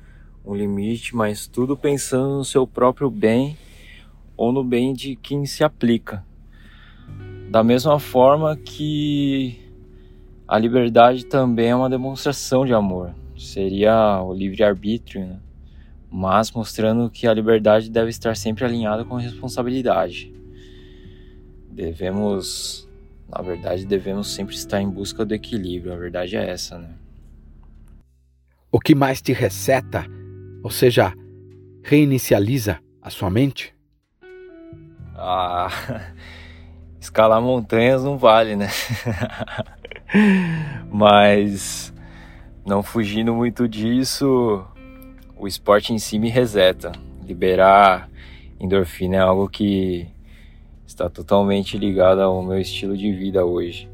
um 0.47 0.55
limite, 0.55 1.17
mas 1.17 1.49
tudo 1.49 1.77
pensando 1.77 2.37
no 2.37 2.45
seu 2.45 2.67
próprio 2.69 3.11
bem 3.11 3.59
ou 4.37 4.53
no 4.53 4.63
bem 4.63 4.95
de 4.95 5.17
quem 5.17 5.45
se 5.45 5.65
aplica. 5.65 6.25
Da 7.51 7.65
mesma 7.65 7.99
forma 7.99 8.57
que 8.57 9.59
a 10.47 10.57
liberdade 10.57 11.27
também 11.27 11.71
é 11.71 11.77
uma 11.77 11.91
demonstração 11.91 12.65
de 12.65 12.73
amor, 12.73 13.13
seria 13.37 14.23
o 14.23 14.33
livre-arbítrio, 14.33 15.27
né? 15.27 15.41
Mas 16.11 16.51
mostrando 16.51 17.09
que 17.09 17.27
a 17.27 17.33
liberdade 17.33 17.89
deve 17.89 18.11
estar 18.11 18.37
sempre 18.37 18.65
alinhada 18.65 19.05
com 19.05 19.17
a 19.17 19.21
responsabilidade. 19.21 20.35
Devemos, 21.71 22.89
na 23.29 23.41
verdade, 23.41 23.87
devemos 23.87 24.35
sempre 24.35 24.55
estar 24.55 24.83
em 24.83 24.91
busca 24.91 25.25
do 25.25 25.35
equilíbrio, 25.35 25.93
a 25.93 25.97
verdade 25.97 26.37
é 26.37 26.51
essa, 26.51 26.79
né? 26.79 26.91
O 28.73 28.81
que 28.81 28.95
mais 28.95 29.23
te 29.23 29.33
reseta, 29.33 30.05
ou 30.63 30.71
seja, 30.71 31.13
reinicializa 31.83 32.79
a 33.01 33.11
sua 33.11 33.31
mente? 33.31 33.75
Ah, 35.15 35.69
escalar 37.01 37.41
montanhas 37.41 38.03
não 38.03 38.19
vale, 38.19 38.57
né? 38.57 38.69
Mas 40.91 41.93
não 42.67 42.83
fugindo 42.83 43.35
muito 43.35 43.69
disso, 43.69 44.65
o 45.41 45.49
esporte 45.49 45.93
em 45.95 45.99
si 45.99 46.19
me 46.19 46.29
reseta. 46.29 46.93
Liberar 47.27 48.11
endorfina 48.61 49.17
é 49.17 49.21
algo 49.21 49.49
que 49.49 50.07
está 50.87 51.09
totalmente 51.09 51.79
ligado 51.79 52.21
ao 52.21 52.43
meu 52.43 52.61
estilo 52.61 52.95
de 52.95 53.11
vida 53.11 53.45
hoje. 53.45 53.89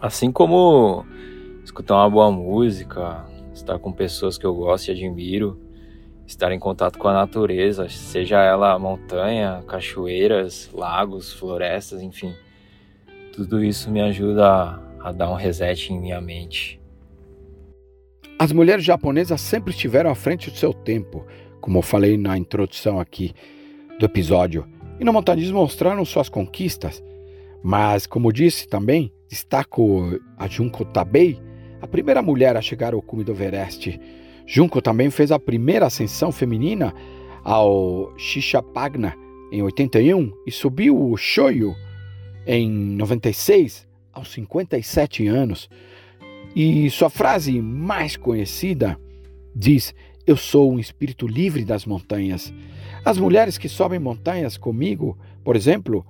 Assim 0.00 0.32
como 0.32 1.06
escutar 1.62 1.94
uma 1.94 2.10
boa 2.10 2.30
música, 2.32 3.24
estar 3.54 3.78
com 3.78 3.92
pessoas 3.92 4.36
que 4.36 4.44
eu 4.44 4.54
gosto 4.54 4.88
e 4.88 4.90
admiro, 4.90 5.60
estar 6.26 6.50
em 6.50 6.58
contato 6.58 6.98
com 6.98 7.06
a 7.06 7.12
natureza, 7.12 7.88
seja 7.88 8.42
ela 8.42 8.76
montanha, 8.78 9.62
cachoeiras, 9.68 10.68
lagos, 10.72 11.32
florestas, 11.32 12.02
enfim. 12.02 12.34
Tudo 13.32 13.62
isso 13.62 13.90
me 13.92 14.00
ajuda 14.00 14.80
a, 15.00 15.12
dar 15.12 15.30
um 15.30 15.34
reset 15.34 15.92
em 15.92 16.00
minha 16.00 16.20
mente. 16.20 16.80
As 18.40 18.52
mulheres 18.52 18.84
japonesas 18.84 19.40
sempre 19.40 19.72
estiveram 19.72 20.10
à 20.10 20.14
frente 20.14 20.48
do 20.48 20.56
seu 20.56 20.72
tempo, 20.72 21.26
como 21.60 21.78
eu 21.78 21.82
falei 21.82 22.16
na 22.16 22.38
introdução 22.38 23.00
aqui 23.00 23.34
do 23.98 24.06
episódio, 24.06 24.64
e 25.00 25.04
no 25.04 25.12
montanismo 25.12 25.58
mostraram 25.58 26.04
suas 26.04 26.28
conquistas. 26.28 27.02
Mas, 27.64 28.06
como 28.06 28.32
disse 28.32 28.68
também, 28.68 29.12
destaco 29.28 30.20
a 30.36 30.46
Junko 30.46 30.84
Tabei, 30.84 31.36
a 31.82 31.86
primeira 31.88 32.22
mulher 32.22 32.56
a 32.56 32.62
chegar 32.62 32.94
ao 32.94 33.02
cume 33.02 33.24
do 33.24 33.32
Everest. 33.32 34.00
Junko 34.46 34.80
também 34.80 35.10
fez 35.10 35.32
a 35.32 35.38
primeira 35.40 35.86
ascensão 35.86 36.30
feminina 36.30 36.94
ao 37.42 38.16
Shishapagna 38.16 39.16
em 39.50 39.62
81 39.62 40.32
e 40.46 40.52
subiu 40.52 40.96
o 40.96 41.16
Shoyu 41.16 41.74
em 42.46 42.70
96 42.70 43.84
aos 44.12 44.30
57 44.30 45.26
anos. 45.26 45.68
E 46.60 46.90
sua 46.90 47.08
frase 47.08 47.62
mais 47.62 48.16
conhecida 48.16 48.98
diz: 49.54 49.94
Eu 50.26 50.36
sou 50.36 50.72
um 50.72 50.80
espírito 50.80 51.24
livre 51.24 51.64
das 51.64 51.86
montanhas. 51.86 52.52
As 53.04 53.16
mulheres 53.16 53.56
que 53.56 53.68
sobem 53.68 54.00
montanhas 54.00 54.56
comigo, 54.56 55.16
por 55.44 55.54
exemplo, 55.54 56.04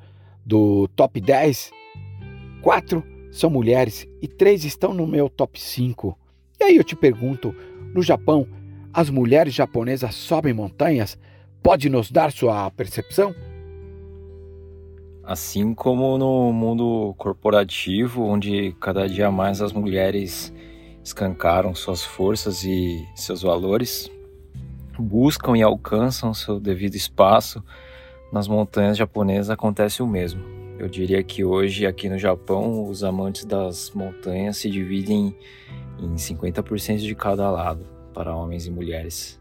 do 0.46 0.88
top 0.96 1.20
10, 1.20 1.70
quatro 2.62 3.04
são 3.30 3.50
mulheres 3.50 4.08
e 4.22 4.26
três 4.26 4.64
estão 4.64 4.94
no 4.94 5.06
meu 5.06 5.28
top 5.28 5.60
5. 5.60 6.18
E 6.58 6.64
aí 6.64 6.76
eu 6.76 6.84
te 6.84 6.96
pergunto: 6.96 7.54
no 7.94 8.00
Japão, 8.00 8.48
as 8.90 9.10
mulheres 9.10 9.52
japonesas 9.52 10.14
sobem 10.14 10.54
montanhas? 10.54 11.18
Pode 11.62 11.90
nos 11.90 12.10
dar 12.10 12.32
sua 12.32 12.70
percepção? 12.70 13.34
Assim 15.28 15.74
como 15.74 16.16
no 16.16 16.50
mundo 16.54 17.14
corporativo, 17.18 18.24
onde 18.24 18.74
cada 18.80 19.06
dia 19.06 19.30
mais 19.30 19.60
as 19.60 19.74
mulheres 19.74 20.50
escancaram 21.04 21.74
suas 21.74 22.02
forças 22.02 22.64
e 22.64 23.06
seus 23.14 23.42
valores, 23.42 24.10
buscam 24.98 25.54
e 25.54 25.60
alcançam 25.60 26.32
seu 26.32 26.58
devido 26.58 26.94
espaço, 26.94 27.62
nas 28.32 28.48
montanhas 28.48 28.96
japonesas 28.96 29.50
acontece 29.50 30.02
o 30.02 30.06
mesmo. 30.06 30.42
Eu 30.78 30.88
diria 30.88 31.22
que 31.22 31.44
hoje 31.44 31.84
aqui 31.84 32.08
no 32.08 32.18
Japão 32.18 32.88
os 32.88 33.04
amantes 33.04 33.44
das 33.44 33.90
montanhas 33.90 34.56
se 34.56 34.70
dividem 34.70 35.36
em 35.98 36.14
50% 36.14 37.00
de 37.00 37.14
cada 37.14 37.50
lado, 37.50 37.84
para 38.14 38.34
homens 38.34 38.66
e 38.66 38.70
mulheres. 38.70 39.37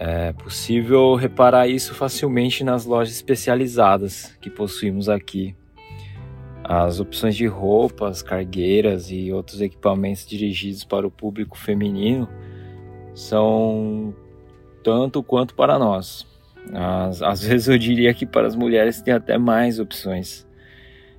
É 0.00 0.32
possível 0.32 1.16
reparar 1.16 1.66
isso 1.66 1.92
facilmente 1.92 2.62
nas 2.62 2.84
lojas 2.84 3.14
especializadas 3.14 4.36
que 4.40 4.48
possuímos 4.48 5.08
aqui. 5.08 5.56
As 6.62 7.00
opções 7.00 7.34
de 7.34 7.46
roupas, 7.46 8.22
cargueiras 8.22 9.10
e 9.10 9.32
outros 9.32 9.60
equipamentos 9.60 10.24
dirigidos 10.24 10.84
para 10.84 11.04
o 11.04 11.10
público 11.10 11.58
feminino 11.58 12.28
são 13.12 14.14
tanto 14.84 15.20
quanto 15.20 15.54
para 15.56 15.78
nós. 15.80 16.24
Às, 16.72 17.20
às 17.20 17.42
vezes 17.44 17.66
eu 17.66 17.76
diria 17.76 18.14
que 18.14 18.24
para 18.24 18.46
as 18.46 18.54
mulheres 18.54 19.02
tem 19.02 19.12
até 19.12 19.36
mais 19.36 19.80
opções. 19.80 20.46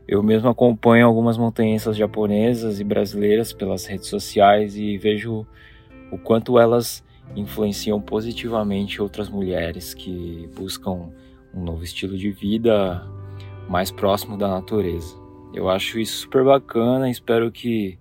Eu 0.07 0.23
mesmo 0.23 0.47
acompanho 0.47 1.05
algumas 1.05 1.37
montanhistas 1.37 1.97
japonesas 1.97 2.79
e 2.79 2.83
brasileiras 2.85 3.51
pelas 3.51 3.85
redes 3.85 4.07
sociais 4.07 4.77
e 4.77 4.97
vejo 4.97 5.45
o 6.11 6.17
quanto 6.17 6.57
elas 6.57 7.03
influenciam 7.35 8.01
positivamente 8.01 9.01
outras 9.01 9.29
mulheres 9.29 9.93
que 9.93 10.49
buscam 10.55 11.11
um 11.53 11.63
novo 11.63 11.83
estilo 11.83 12.17
de 12.17 12.31
vida 12.31 13.03
mais 13.67 13.91
próximo 13.91 14.37
da 14.37 14.47
natureza. 14.47 15.15
Eu 15.53 15.69
acho 15.69 15.99
isso 15.99 16.17
super 16.17 16.43
bacana 16.43 17.07
e 17.07 17.11
espero 17.11 17.51
que 17.51 17.97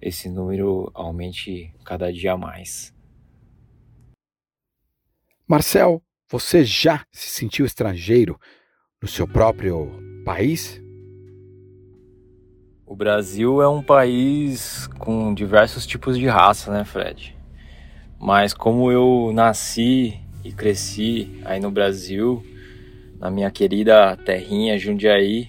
esse 0.00 0.28
número 0.28 0.90
aumente 0.94 1.74
cada 1.84 2.12
dia 2.12 2.36
mais. 2.36 2.94
Marcel, 5.46 6.02
você 6.30 6.64
já 6.64 7.06
se 7.10 7.28
sentiu 7.30 7.64
estrangeiro 7.64 8.38
no 9.00 9.08
seu 9.08 9.26
próprio 9.26 9.90
país? 10.24 10.80
O 12.84 12.94
Brasil 12.94 13.62
é 13.62 13.68
um 13.68 13.82
país 13.82 14.86
com 14.98 15.32
diversos 15.32 15.86
tipos 15.86 16.18
de 16.18 16.26
raça, 16.26 16.72
né, 16.72 16.84
Fred? 16.84 17.37
Mas 18.20 18.52
como 18.52 18.90
eu 18.90 19.30
nasci 19.32 20.18
e 20.44 20.52
cresci 20.52 21.40
aí 21.44 21.60
no 21.60 21.70
Brasil, 21.70 22.42
na 23.20 23.30
minha 23.30 23.50
querida 23.50 24.16
terrinha 24.16 24.78
Jundiaí, 24.78 25.48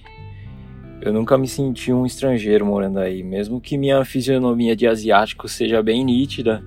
eu 1.01 1.13
nunca 1.13 1.37
me 1.37 1.47
senti 1.47 1.93
um 1.93 2.05
estrangeiro 2.05 2.65
morando 2.65 2.99
aí, 2.99 3.23
mesmo 3.23 3.61
que 3.61 3.77
minha 3.77 4.03
fisionomia 4.03 4.75
de 4.75 4.85
asiático 4.85 5.47
seja 5.47 5.81
bem 5.81 6.03
nítida. 6.03 6.63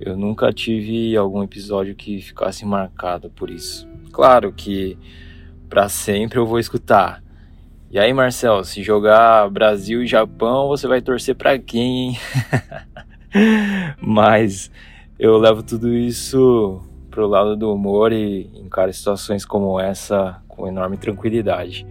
Eu 0.00 0.16
nunca 0.16 0.50
tive 0.50 1.14
algum 1.14 1.42
episódio 1.42 1.94
que 1.94 2.22
ficasse 2.22 2.64
marcado 2.64 3.28
por 3.28 3.50
isso. 3.50 3.86
Claro 4.10 4.50
que 4.50 4.96
para 5.68 5.90
sempre 5.90 6.38
eu 6.38 6.46
vou 6.46 6.58
escutar. 6.58 7.22
E 7.90 7.98
aí, 7.98 8.12
Marcel, 8.12 8.64
se 8.64 8.82
jogar 8.82 9.50
Brasil 9.50 10.02
e 10.02 10.06
Japão, 10.06 10.68
você 10.68 10.86
vai 10.86 11.02
torcer 11.02 11.34
para 11.34 11.58
quem, 11.58 12.10
hein? 12.10 12.18
Mas 14.00 14.70
eu 15.20 15.36
levo 15.36 15.62
tudo 15.62 15.94
isso 15.94 16.80
pro 17.10 17.26
lado 17.26 17.54
do 17.54 17.70
humor 17.74 18.10
e 18.10 18.50
encaro 18.54 18.90
situações 18.90 19.44
como 19.44 19.78
essa 19.78 20.42
com 20.48 20.66
enorme 20.66 20.96
tranquilidade. 20.96 21.86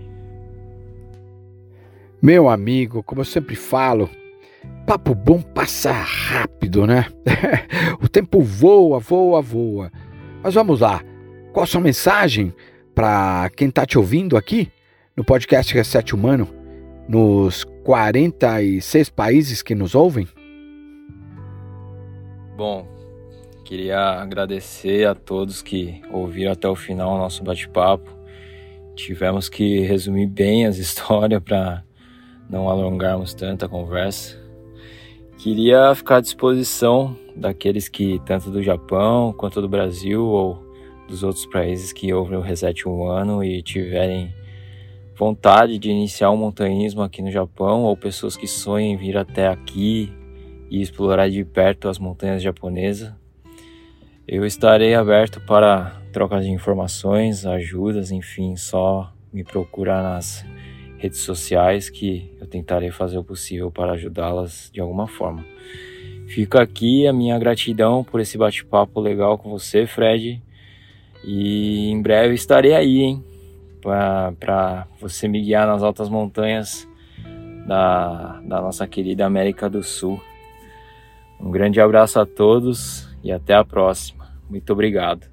Meu 2.20 2.50
amigo, 2.50 3.04
como 3.04 3.22
eu 3.22 3.26
sempre 3.26 3.56
falo, 3.56 4.10
papo 4.88 5.14
bom 5.14 5.40
passa 5.44 5.92
rápido, 5.92 6.88
né? 6.88 7.06
o 8.02 8.10
tempo 8.10 8.42
voa, 8.42 9.00
voa, 9.00 9.44
voa. 9.44 9.92
Mas 10.42 10.56
vamos 10.56 10.80
lá. 10.80 11.04
Qual 11.54 11.66
a 11.66 11.68
sua 11.68 11.82
mensagem 11.82 12.52
para 12.96 13.52
quem 13.56 13.70
está 13.70 13.86
te 13.86 14.00
ouvindo 14.00 14.38
aqui 14.38 14.72
no 15.16 15.24
podcast 15.24 15.72
Reset 15.72 16.16
Humano, 16.16 16.48
nos 17.08 17.64
46 17.84 19.10
países 19.10 19.62
que 19.62 19.76
nos 19.76 19.94
ouvem? 19.94 20.28
Bom, 22.58 22.99
Queria 23.70 23.99
agradecer 23.99 25.07
a 25.07 25.13
todos 25.13 25.61
que 25.61 26.01
ouviram 26.11 26.53
até 26.53 26.67
o 26.67 26.76
final 26.76 27.13
o 27.13 27.17
nosso 27.20 27.43
bate-papo. 27.43 28.09
Tivemos 28.95 29.47
que 29.47 29.82
resumir 29.82 30.26
bem 30.26 30.65
as 30.65 30.80
histórias 30.82 31.39
para 31.39 31.84
não 32.49 32.67
alongarmos 32.67 33.32
tanta 33.36 33.70
conversa. 33.70 34.36
Queria 35.38 35.93
ficar 35.93 36.15
à 36.15 36.20
disposição 36.20 37.15
daqueles 37.36 37.88
que, 37.88 38.20
tanto 38.26 38.49
do 38.49 38.63
Japão 38.63 39.32
quanto 39.38 39.61
do 39.61 39.70
Brasil 39.70 40.26
ou 40.26 40.57
dos 41.07 41.22
outros 41.22 41.45
países 41.45 41.93
que 41.93 42.11
ouvem 42.11 42.39
o 42.39 42.41
Reset 42.41 42.88
Humano 42.88 43.43
e 43.43 43.61
tiverem 43.61 44.34
vontade 45.15 45.78
de 45.78 45.91
iniciar 45.91 46.32
um 46.32 46.38
montanhismo 46.38 47.03
aqui 47.03 47.22
no 47.22 47.30
Japão 47.30 47.84
ou 47.84 47.95
pessoas 47.95 48.36
que 48.36 48.47
sonhem 48.47 48.97
vir 48.97 49.15
até 49.15 49.47
aqui 49.47 50.11
e 50.72 50.82
explorar 50.82 51.30
de 51.30 51.45
perto 51.45 51.88
as 51.88 51.99
montanhas 51.99 52.41
japonesas. 52.41 53.13
Eu 54.32 54.46
estarei 54.46 54.94
aberto 54.94 55.42
para 55.42 56.00
trocas 56.14 56.46
de 56.46 56.52
informações, 56.52 57.48
ajudas, 57.48 58.12
enfim, 58.12 58.56
só 58.56 59.12
me 59.34 59.44
procurar 59.44 60.04
nas 60.04 60.46
redes 61.00 61.22
sociais 61.22 61.90
que 61.90 62.32
eu 62.40 62.46
tentarei 62.46 62.92
fazer 62.92 63.18
o 63.18 63.24
possível 63.24 63.72
para 63.72 63.94
ajudá-las 63.94 64.70
de 64.72 64.80
alguma 64.80 65.08
forma. 65.08 65.44
Fica 66.28 66.62
aqui 66.62 67.08
a 67.08 67.12
minha 67.12 67.40
gratidão 67.40 68.04
por 68.04 68.22
esse 68.22 68.38
bate-papo 68.38 69.00
legal 69.00 69.36
com 69.36 69.50
você, 69.50 69.88
Fred. 69.88 70.40
E 71.24 71.90
em 71.90 72.00
breve 72.00 72.36
estarei 72.36 72.76
aí, 72.76 73.02
hein? 73.02 73.24
Para 73.82 74.86
você 75.02 75.28
me 75.28 75.42
guiar 75.42 75.66
nas 75.66 75.82
altas 75.82 76.08
montanhas 76.08 76.88
da, 77.66 78.40
da 78.46 78.62
nossa 78.62 78.86
querida 78.86 79.26
América 79.26 79.68
do 79.68 79.82
Sul. 79.82 80.22
Um 81.42 81.50
grande 81.50 81.82
abraço 81.82 82.20
a 82.20 82.28
todos 82.28 83.09
e 83.24 83.32
até 83.32 83.53
a 83.53 83.63
próxima. 83.63 84.30
Muito 84.49 84.72
obrigado. 84.74 85.28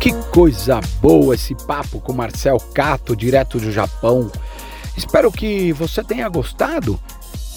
Que 0.00 0.12
coisa 0.30 0.80
boa 1.02 1.34
esse 1.34 1.54
papo 1.66 2.00
com 2.00 2.12
Marcel 2.12 2.58
Cato, 2.72 3.16
direto 3.16 3.58
do 3.58 3.70
Japão. 3.70 4.30
Espero 4.96 5.30
que 5.30 5.72
você 5.72 6.02
tenha 6.02 6.28
gostado, 6.28 6.98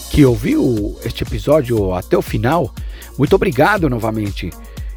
que 0.10 0.26
ouviu 0.26 0.98
este 1.06 1.24
episódio 1.24 1.94
até 1.94 2.18
o 2.18 2.22
final. 2.22 2.74
Muito 3.18 3.36
obrigado 3.36 3.90
novamente. 3.90 4.50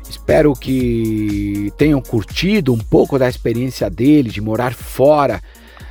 Espero 0.09 0.55
que 0.55 1.73
tenham 1.77 2.01
curtido 2.01 2.73
um 2.73 2.79
pouco 2.79 3.19
da 3.19 3.29
experiência 3.29 3.89
dele 3.89 4.31
de 4.31 4.41
morar 4.41 4.75
fora 4.75 5.43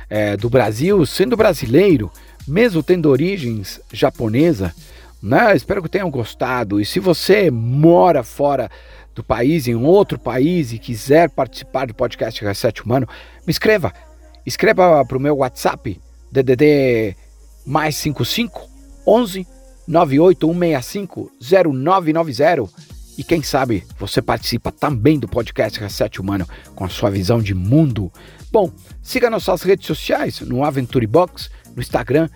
é, 0.08 0.36
do 0.36 0.50
Brasil, 0.50 1.04
sendo 1.06 1.36
brasileiro, 1.36 2.10
mesmo 2.46 2.82
tendo 2.82 3.10
origens 3.10 3.80
japonesa. 3.92 4.74
Né? 5.22 5.56
Espero 5.56 5.82
que 5.82 5.88
tenham 5.88 6.10
gostado. 6.10 6.80
E 6.80 6.84
se 6.84 7.00
você 7.00 7.50
mora 7.50 8.22
fora 8.22 8.70
do 9.14 9.22
país, 9.22 9.68
em 9.68 9.74
outro 9.74 10.18
país, 10.18 10.72
e 10.72 10.78
quiser 10.78 11.30
participar 11.30 11.86
do 11.86 11.94
podcast 11.94 12.44
Reset 12.44 12.82
Humano, 12.82 13.08
me 13.46 13.50
escreva. 13.50 13.92
Escreva 14.44 15.04
para 15.04 15.16
o 15.16 15.20
meu 15.20 15.36
WhatsApp, 15.36 16.00
DDD 16.30 17.16
mais 17.64 17.96
55 17.96 18.68
11 19.06 19.46
98165 19.86 21.30
0990 21.40 22.94
e 23.16 23.22
quem 23.22 23.42
sabe 23.42 23.84
você 23.98 24.20
participa 24.20 24.72
também 24.72 25.18
do 25.18 25.28
podcast 25.28 25.78
Reset 25.78 26.20
Humano 26.20 26.46
com 26.74 26.84
a 26.84 26.88
sua 26.88 27.10
visão 27.10 27.40
de 27.40 27.54
mundo. 27.54 28.12
Bom, 28.54 28.70
siga 29.02 29.28
nossas 29.28 29.62
redes 29.62 29.84
sociais 29.84 30.38
no 30.38 30.62
Aventure 30.62 31.08
Box, 31.08 31.50
no 31.74 31.82
Instagram, 31.82 32.28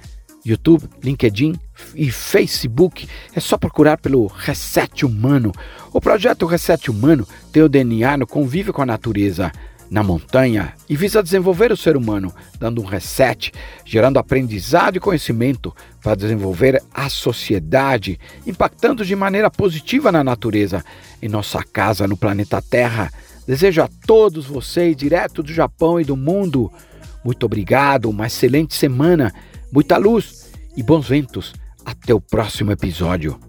YouTube, 0.45 0.83
LinkedIn 1.01 1.55
e 1.95 2.11
Facebook. 2.11 3.09
É 3.33 3.39
só 3.39 3.57
procurar 3.57 3.99
pelo 3.99 4.27
Reset 4.27 5.07
Humano. 5.07 5.53
O 5.93 6.01
projeto 6.01 6.45
Reset 6.45 6.91
Humano 6.91 7.25
tem 7.53 7.62
o 7.62 7.69
DNA 7.69 8.16
no 8.16 8.27
convívio 8.27 8.73
com 8.73 8.83
a 8.83 8.87
natureza 8.87 9.53
na 9.89 10.03
montanha 10.03 10.75
e 10.89 10.97
visa 10.97 11.23
desenvolver 11.23 11.71
o 11.71 11.77
ser 11.77 11.97
humano, 11.97 12.35
dando 12.59 12.83
um 12.83 12.85
reset, 12.85 13.53
gerando 13.85 14.19
aprendizado 14.19 14.97
e 14.97 15.01
conhecimento 15.01 15.73
para 16.03 16.16
desenvolver 16.16 16.83
a 16.93 17.09
sociedade, 17.09 18.19
impactando 18.45 19.05
de 19.05 19.14
maneira 19.14 19.49
positiva 19.49 20.11
na 20.11 20.25
natureza, 20.25 20.85
em 21.23 21.29
nossa 21.29 21.62
casa 21.62 22.09
no 22.09 22.16
planeta 22.16 22.61
Terra. 22.61 23.09
Desejo 23.49 23.80
a 23.80 23.88
todos 24.07 24.44
vocês, 24.44 24.94
direto 24.94 25.42
do 25.42 25.51
Japão 25.51 25.99
e 25.99 26.05
do 26.05 26.14
mundo, 26.14 26.70
muito 27.24 27.46
obrigado, 27.46 28.11
uma 28.11 28.26
excelente 28.26 28.74
semana, 28.74 29.32
muita 29.72 29.96
luz 29.96 30.51
e 30.76 30.82
bons 30.82 31.09
ventos. 31.09 31.55
Até 31.82 32.12
o 32.12 32.20
próximo 32.20 32.72
episódio. 32.72 33.40